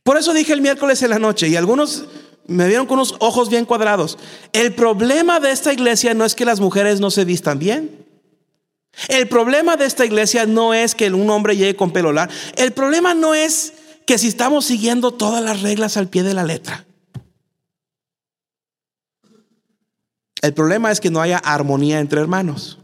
Por 0.02 0.16
eso 0.16 0.32
dije 0.32 0.52
el 0.52 0.60
miércoles 0.60 1.02
en 1.02 1.10
la 1.10 1.18
noche 1.18 1.48
y 1.48 1.56
algunos 1.56 2.04
me 2.46 2.68
vieron 2.68 2.86
con 2.86 2.98
unos 2.98 3.16
ojos 3.18 3.48
bien 3.50 3.64
cuadrados. 3.64 4.18
El 4.52 4.74
problema 4.74 5.40
de 5.40 5.50
esta 5.50 5.72
iglesia 5.72 6.14
no 6.14 6.24
es 6.24 6.34
que 6.34 6.44
las 6.44 6.60
mujeres 6.60 7.00
no 7.00 7.10
se 7.10 7.24
vistan 7.24 7.58
bien. 7.58 8.06
El 9.08 9.28
problema 9.28 9.76
de 9.76 9.84
esta 9.84 10.04
iglesia 10.04 10.46
no 10.46 10.72
es 10.72 10.94
que 10.94 11.10
un 11.10 11.28
hombre 11.28 11.56
llegue 11.56 11.76
con 11.76 11.90
pelo 11.90 12.12
largo. 12.12 12.32
El 12.56 12.72
problema 12.72 13.14
no 13.14 13.34
es 13.34 13.74
que 14.06 14.18
si 14.18 14.28
estamos 14.28 14.64
siguiendo 14.64 15.10
todas 15.10 15.42
las 15.42 15.62
reglas 15.62 15.96
al 15.96 16.08
pie 16.08 16.22
de 16.22 16.32
la 16.32 16.44
letra. 16.44 16.86
El 20.40 20.54
problema 20.54 20.92
es 20.92 21.00
que 21.00 21.10
no 21.10 21.20
haya 21.20 21.38
armonía 21.38 21.98
entre 21.98 22.20
hermanos. 22.20 22.78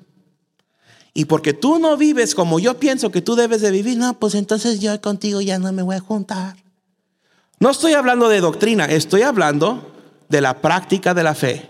Y 1.14 1.26
porque 1.26 1.52
tú 1.52 1.78
no 1.78 1.96
vives 1.96 2.34
como 2.34 2.58
yo 2.58 2.78
pienso 2.78 3.12
que 3.12 3.22
tú 3.22 3.36
debes 3.36 3.60
de 3.60 3.70
vivir, 3.70 3.98
no, 3.98 4.18
pues 4.18 4.34
entonces 4.34 4.80
yo 4.80 5.00
contigo 5.00 5.40
ya 5.40 5.58
no 5.58 5.72
me 5.72 5.82
voy 5.82 5.96
a 5.96 6.00
juntar. 6.00 6.56
No 7.60 7.70
estoy 7.70 7.92
hablando 7.92 8.28
de 8.28 8.40
doctrina, 8.40 8.86
estoy 8.86 9.22
hablando 9.22 9.92
de 10.28 10.40
la 10.40 10.60
práctica 10.60 11.14
de 11.14 11.22
la 11.22 11.34
fe. 11.34 11.68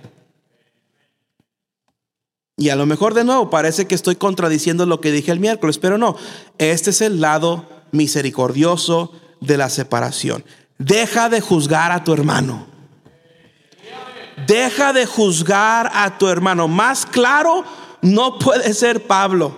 Y 2.57 2.71
a 2.71 2.77
lo 2.77 2.87
mejor 2.87 3.13
de 3.13 3.25
nuevo 3.25 3.51
parece 3.51 3.87
que 3.87 3.95
estoy 3.95 4.15
contradiciendo 4.15 4.87
lo 4.87 5.01
que 5.01 5.11
dije 5.11 5.33
el 5.33 5.41
miércoles, 5.41 5.79
pero 5.79 5.99
no, 5.99 6.17
este 6.59 6.91
es 6.91 7.01
el 7.03 7.21
lado 7.21 7.67
misericordioso 7.91 9.13
de 9.43 9.57
la 9.57 9.69
separación. 9.69 10.45
Deja 10.79 11.29
de 11.29 11.41
juzgar 11.41 11.93
a 11.93 12.03
tu 12.03 12.13
hermano. 12.13 12.67
Deja 14.47 14.93
de 14.93 15.07
juzgar 15.07 15.91
a 15.93 16.19
tu 16.19 16.29
hermano. 16.29 16.69
Más 16.69 17.07
claro 17.07 17.65
no 18.01 18.39
puede 18.39 18.73
ser 18.75 19.07
Pablo. 19.07 19.57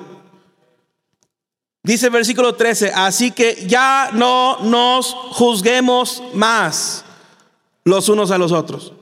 Dice 1.82 2.06
el 2.06 2.12
versículo 2.12 2.54
13, 2.54 2.92
así 2.94 3.30
que 3.30 3.66
ya 3.66 4.10
no 4.14 4.58
nos 4.62 5.12
juzguemos 5.32 6.22
más 6.32 7.04
los 7.84 8.08
unos 8.08 8.30
a 8.30 8.38
los 8.38 8.52
otros. 8.52 8.92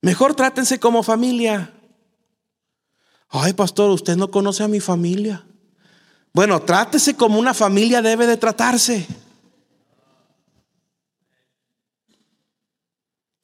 Mejor 0.00 0.34
trátense 0.34 0.78
como 0.78 1.02
familia. 1.02 1.72
Ay, 3.30 3.52
pastor, 3.52 3.90
usted 3.90 4.16
no 4.16 4.30
conoce 4.30 4.62
a 4.62 4.68
mi 4.68 4.80
familia. 4.80 5.44
Bueno, 6.32 6.60
trátese 6.62 7.14
como 7.14 7.38
una 7.38 7.52
familia 7.52 8.00
debe 8.00 8.26
de 8.26 8.36
tratarse. 8.36 9.06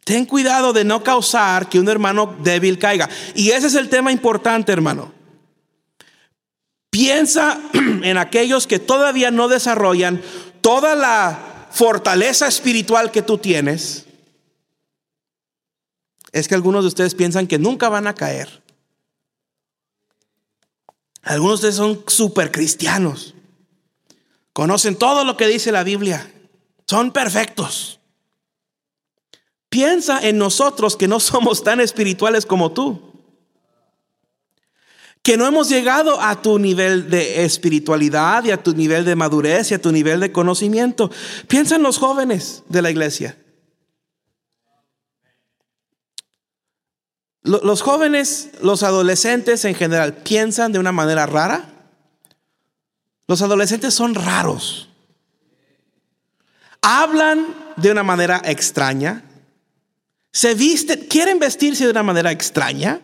Ten 0.04 0.26
cuidado 0.26 0.72
de 0.72 0.84
no 0.84 1.02
causar 1.02 1.68
que 1.68 1.80
un 1.80 1.88
hermano 1.88 2.36
débil 2.42 2.78
caiga. 2.78 3.08
Y 3.34 3.50
ese 3.50 3.68
es 3.68 3.74
el 3.74 3.88
tema 3.88 4.12
importante, 4.12 4.70
hermano. 4.70 5.12
Piensa 6.90 7.58
en 7.72 8.18
aquellos 8.18 8.66
que 8.66 8.78
todavía 8.78 9.30
no 9.30 9.48
desarrollan 9.48 10.22
toda 10.60 10.94
la 10.94 11.68
fortaleza 11.70 12.46
espiritual 12.46 13.10
que 13.10 13.22
tú 13.22 13.38
tienes. 13.38 14.06
Es 16.32 16.48
que 16.48 16.54
algunos 16.54 16.84
de 16.84 16.88
ustedes 16.88 17.14
piensan 17.14 17.46
que 17.46 17.58
nunca 17.58 17.88
van 17.88 18.06
a 18.06 18.14
caer. 18.14 18.63
Algunos 21.24 21.60
de 21.60 21.68
ustedes 21.68 21.76
son 21.76 22.04
super 22.06 22.50
cristianos. 22.52 23.34
Conocen 24.52 24.96
todo 24.96 25.24
lo 25.24 25.36
que 25.36 25.46
dice 25.46 25.72
la 25.72 25.82
Biblia. 25.84 26.30
Son 26.86 27.12
perfectos. 27.12 28.00
Piensa 29.68 30.26
en 30.26 30.38
nosotros 30.38 30.96
que 30.96 31.08
no 31.08 31.18
somos 31.18 31.64
tan 31.64 31.80
espirituales 31.80 32.46
como 32.46 32.72
tú 32.72 33.14
que 35.24 35.38
no 35.38 35.46
hemos 35.46 35.70
llegado 35.70 36.20
a 36.20 36.42
tu 36.42 36.58
nivel 36.58 37.08
de 37.08 37.46
espiritualidad 37.46 38.44
y 38.44 38.50
a 38.50 38.62
tu 38.62 38.74
nivel 38.74 39.06
de 39.06 39.16
madurez 39.16 39.70
y 39.70 39.74
a 39.74 39.80
tu 39.80 39.90
nivel 39.90 40.20
de 40.20 40.30
conocimiento. 40.30 41.10
Piensa 41.48 41.76
en 41.76 41.82
los 41.82 41.96
jóvenes 41.96 42.62
de 42.68 42.82
la 42.82 42.90
iglesia. 42.90 43.34
Los 47.44 47.82
jóvenes, 47.82 48.50
los 48.62 48.82
adolescentes 48.82 49.64
en 49.64 49.74
general, 49.74 50.14
piensan 50.14 50.72
de 50.72 50.78
una 50.78 50.92
manera 50.92 51.26
rara. 51.26 51.68
Los 53.28 53.42
adolescentes 53.42 53.94
son 53.94 54.14
raros. 54.14 54.88
Hablan 56.82 57.46
de 57.76 57.92
una 57.92 58.02
manera 58.02 58.42
extraña. 58.44 59.22
Se 60.32 60.54
visten, 60.54 61.06
quieren 61.08 61.38
vestirse 61.38 61.84
de 61.84 61.90
una 61.90 62.02
manera 62.02 62.32
extraña 62.32 63.00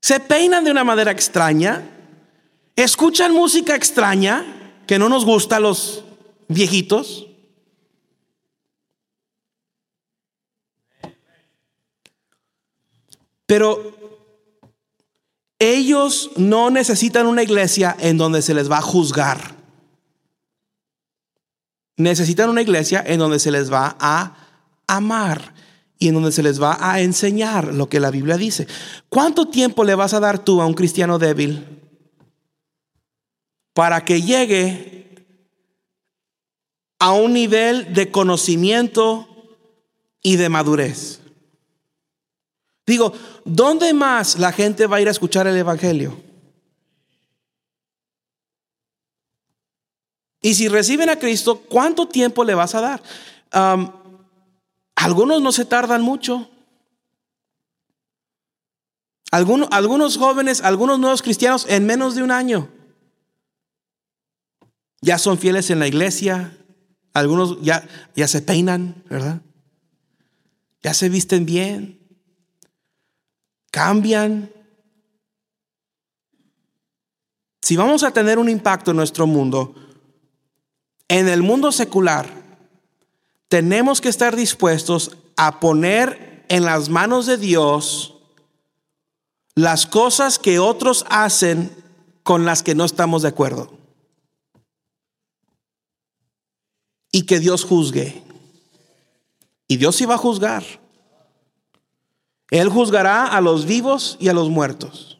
se 0.00 0.18
peinan 0.18 0.64
de 0.64 0.70
una 0.70 0.84
manera 0.84 1.10
extraña, 1.10 1.82
escuchan 2.74 3.32
música 3.32 3.74
extraña 3.74 4.44
que 4.86 4.98
no 4.98 5.08
nos 5.08 5.24
gusta 5.24 5.56
a 5.56 5.60
los 5.60 6.04
viejitos. 6.48 7.26
Pero 13.50 13.82
ellos 15.58 16.30
no 16.36 16.70
necesitan 16.70 17.26
una 17.26 17.42
iglesia 17.42 17.96
en 17.98 18.16
donde 18.16 18.42
se 18.42 18.54
les 18.54 18.70
va 18.70 18.78
a 18.78 18.80
juzgar. 18.80 19.56
Necesitan 21.96 22.48
una 22.48 22.62
iglesia 22.62 23.02
en 23.04 23.18
donde 23.18 23.40
se 23.40 23.50
les 23.50 23.72
va 23.72 23.96
a 23.98 24.36
amar 24.86 25.52
y 25.98 26.06
en 26.06 26.14
donde 26.14 26.30
se 26.30 26.44
les 26.44 26.62
va 26.62 26.78
a 26.80 27.00
enseñar 27.00 27.74
lo 27.74 27.88
que 27.88 27.98
la 27.98 28.12
Biblia 28.12 28.36
dice. 28.36 28.68
¿Cuánto 29.08 29.48
tiempo 29.48 29.82
le 29.82 29.96
vas 29.96 30.14
a 30.14 30.20
dar 30.20 30.38
tú 30.38 30.62
a 30.62 30.66
un 30.66 30.74
cristiano 30.74 31.18
débil 31.18 31.66
para 33.72 34.04
que 34.04 34.22
llegue 34.22 35.26
a 37.00 37.14
un 37.14 37.32
nivel 37.32 37.92
de 37.94 38.12
conocimiento 38.12 39.26
y 40.22 40.36
de 40.36 40.48
madurez? 40.48 41.19
Digo, 42.90 43.12
¿dónde 43.44 43.94
más 43.94 44.36
la 44.40 44.50
gente 44.50 44.88
va 44.88 44.96
a 44.96 45.00
ir 45.00 45.06
a 45.06 45.12
escuchar 45.12 45.46
el 45.46 45.56
Evangelio? 45.56 46.20
Y 50.42 50.54
si 50.54 50.66
reciben 50.66 51.08
a 51.08 51.16
Cristo, 51.16 51.60
¿cuánto 51.60 52.08
tiempo 52.08 52.42
le 52.42 52.56
vas 52.56 52.74
a 52.74 52.80
dar? 52.80 53.02
Algunos 54.96 55.40
no 55.40 55.52
se 55.52 55.64
tardan 55.64 56.02
mucho. 56.02 56.50
Algunos, 59.30 59.68
algunos 59.70 60.16
jóvenes, 60.16 60.60
algunos 60.60 60.98
nuevos 60.98 61.22
cristianos 61.22 61.66
en 61.68 61.86
menos 61.86 62.16
de 62.16 62.24
un 62.24 62.32
año. 62.32 62.68
Ya 65.00 65.16
son 65.16 65.38
fieles 65.38 65.70
en 65.70 65.78
la 65.78 65.86
iglesia. 65.86 66.58
Algunos 67.12 67.62
ya, 67.62 67.86
ya 68.16 68.26
se 68.26 68.42
peinan, 68.42 69.04
¿verdad? 69.08 69.42
Ya 70.82 70.92
se 70.92 71.08
visten 71.08 71.46
bien. 71.46 71.99
Cambian. 73.70 74.52
Si 77.62 77.76
vamos 77.76 78.02
a 78.02 78.10
tener 78.10 78.38
un 78.38 78.48
impacto 78.48 78.90
en 78.90 78.96
nuestro 78.96 79.26
mundo, 79.26 79.74
en 81.08 81.28
el 81.28 81.42
mundo 81.42 81.72
secular, 81.72 82.28
tenemos 83.48 84.00
que 84.00 84.08
estar 84.08 84.36
dispuestos 84.36 85.16
a 85.36 85.60
poner 85.60 86.44
en 86.48 86.64
las 86.64 86.88
manos 86.88 87.26
de 87.26 87.36
Dios 87.36 88.16
las 89.54 89.86
cosas 89.86 90.38
que 90.38 90.58
otros 90.58 91.04
hacen 91.10 91.70
con 92.22 92.44
las 92.44 92.62
que 92.62 92.74
no 92.74 92.84
estamos 92.84 93.22
de 93.22 93.28
acuerdo. 93.28 93.72
Y 97.12 97.26
que 97.26 97.40
Dios 97.40 97.64
juzgue. 97.64 98.22
Y 99.66 99.76
Dios 99.76 100.00
iba 100.00 100.14
a 100.14 100.18
juzgar. 100.18 100.64
Él 102.50 102.68
juzgará 102.68 103.26
a 103.26 103.40
los 103.40 103.64
vivos 103.64 104.16
y 104.20 104.28
a 104.28 104.32
los 104.32 104.50
muertos. 104.50 105.18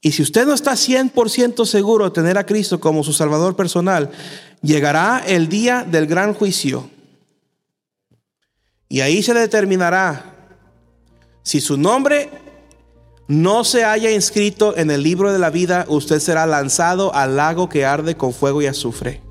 Y 0.00 0.12
si 0.12 0.22
usted 0.22 0.46
no 0.46 0.52
está 0.52 0.72
100% 0.72 1.64
seguro 1.64 2.06
de 2.06 2.10
tener 2.10 2.36
a 2.36 2.44
Cristo 2.44 2.80
como 2.80 3.04
su 3.04 3.12
Salvador 3.12 3.54
personal, 3.54 4.10
llegará 4.60 5.22
el 5.26 5.48
día 5.48 5.84
del 5.84 6.06
gran 6.06 6.34
juicio. 6.34 6.90
Y 8.88 9.00
ahí 9.00 9.22
se 9.22 9.32
determinará 9.32 10.32
si 11.42 11.60
su 11.60 11.76
nombre 11.76 12.30
no 13.28 13.64
se 13.64 13.84
haya 13.84 14.10
inscrito 14.10 14.76
en 14.76 14.90
el 14.90 15.02
libro 15.02 15.32
de 15.32 15.38
la 15.38 15.50
vida, 15.50 15.86
usted 15.88 16.18
será 16.18 16.46
lanzado 16.46 17.14
al 17.14 17.36
lago 17.36 17.68
que 17.68 17.86
arde 17.86 18.16
con 18.16 18.32
fuego 18.32 18.60
y 18.60 18.66
azufre. 18.66 19.22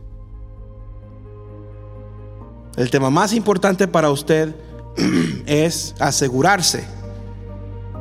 El 2.77 2.89
tema 2.89 3.09
más 3.09 3.33
importante 3.33 3.87
para 3.87 4.09
usted 4.09 4.55
es 5.45 5.95
asegurarse 5.99 6.85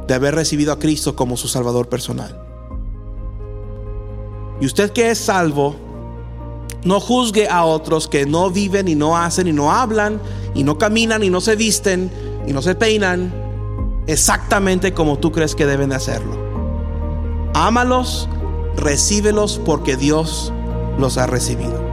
de 0.07 0.15
haber 0.15 0.35
recibido 0.35 0.73
a 0.73 0.79
Cristo 0.79 1.15
como 1.15 1.37
su 1.37 1.49
Salvador 1.49 1.89
personal. 1.89 2.37
Y 4.61 4.67
usted 4.67 4.91
que 4.91 5.11
es 5.11 5.19
salvo, 5.19 5.77
no 6.85 7.01
juzgue 7.01 7.49
a 7.49 7.65
otros 7.65 8.09
que 8.09 8.27
no 8.27 8.51
viven 8.51 8.89
y 8.89 8.95
no 8.95 9.17
hacen 9.17 9.47
y 9.47 9.53
no 9.53 9.73
hablan 9.73 10.21
y 10.55 10.65
no 10.65 10.79
caminan 10.79 11.23
y 11.23 11.31
no 11.31 11.41
se 11.41 11.57
visten 11.57 12.11
y 12.47 12.53
no 12.53 12.63
se 12.63 12.75
peinan 12.75 13.33
exactamente 14.07 14.93
como 14.93 15.19
tú 15.19 15.33
crees 15.33 15.55
que 15.55 15.67
deben 15.67 15.91
de 15.91 15.97
hacerlo. 15.97 16.37
Ámalos, 17.55 18.29
recíbelos 18.77 19.61
porque 19.65 19.97
Dios 19.97 20.53
los 20.99 21.19
ha 21.19 21.27
recibido. 21.27 21.90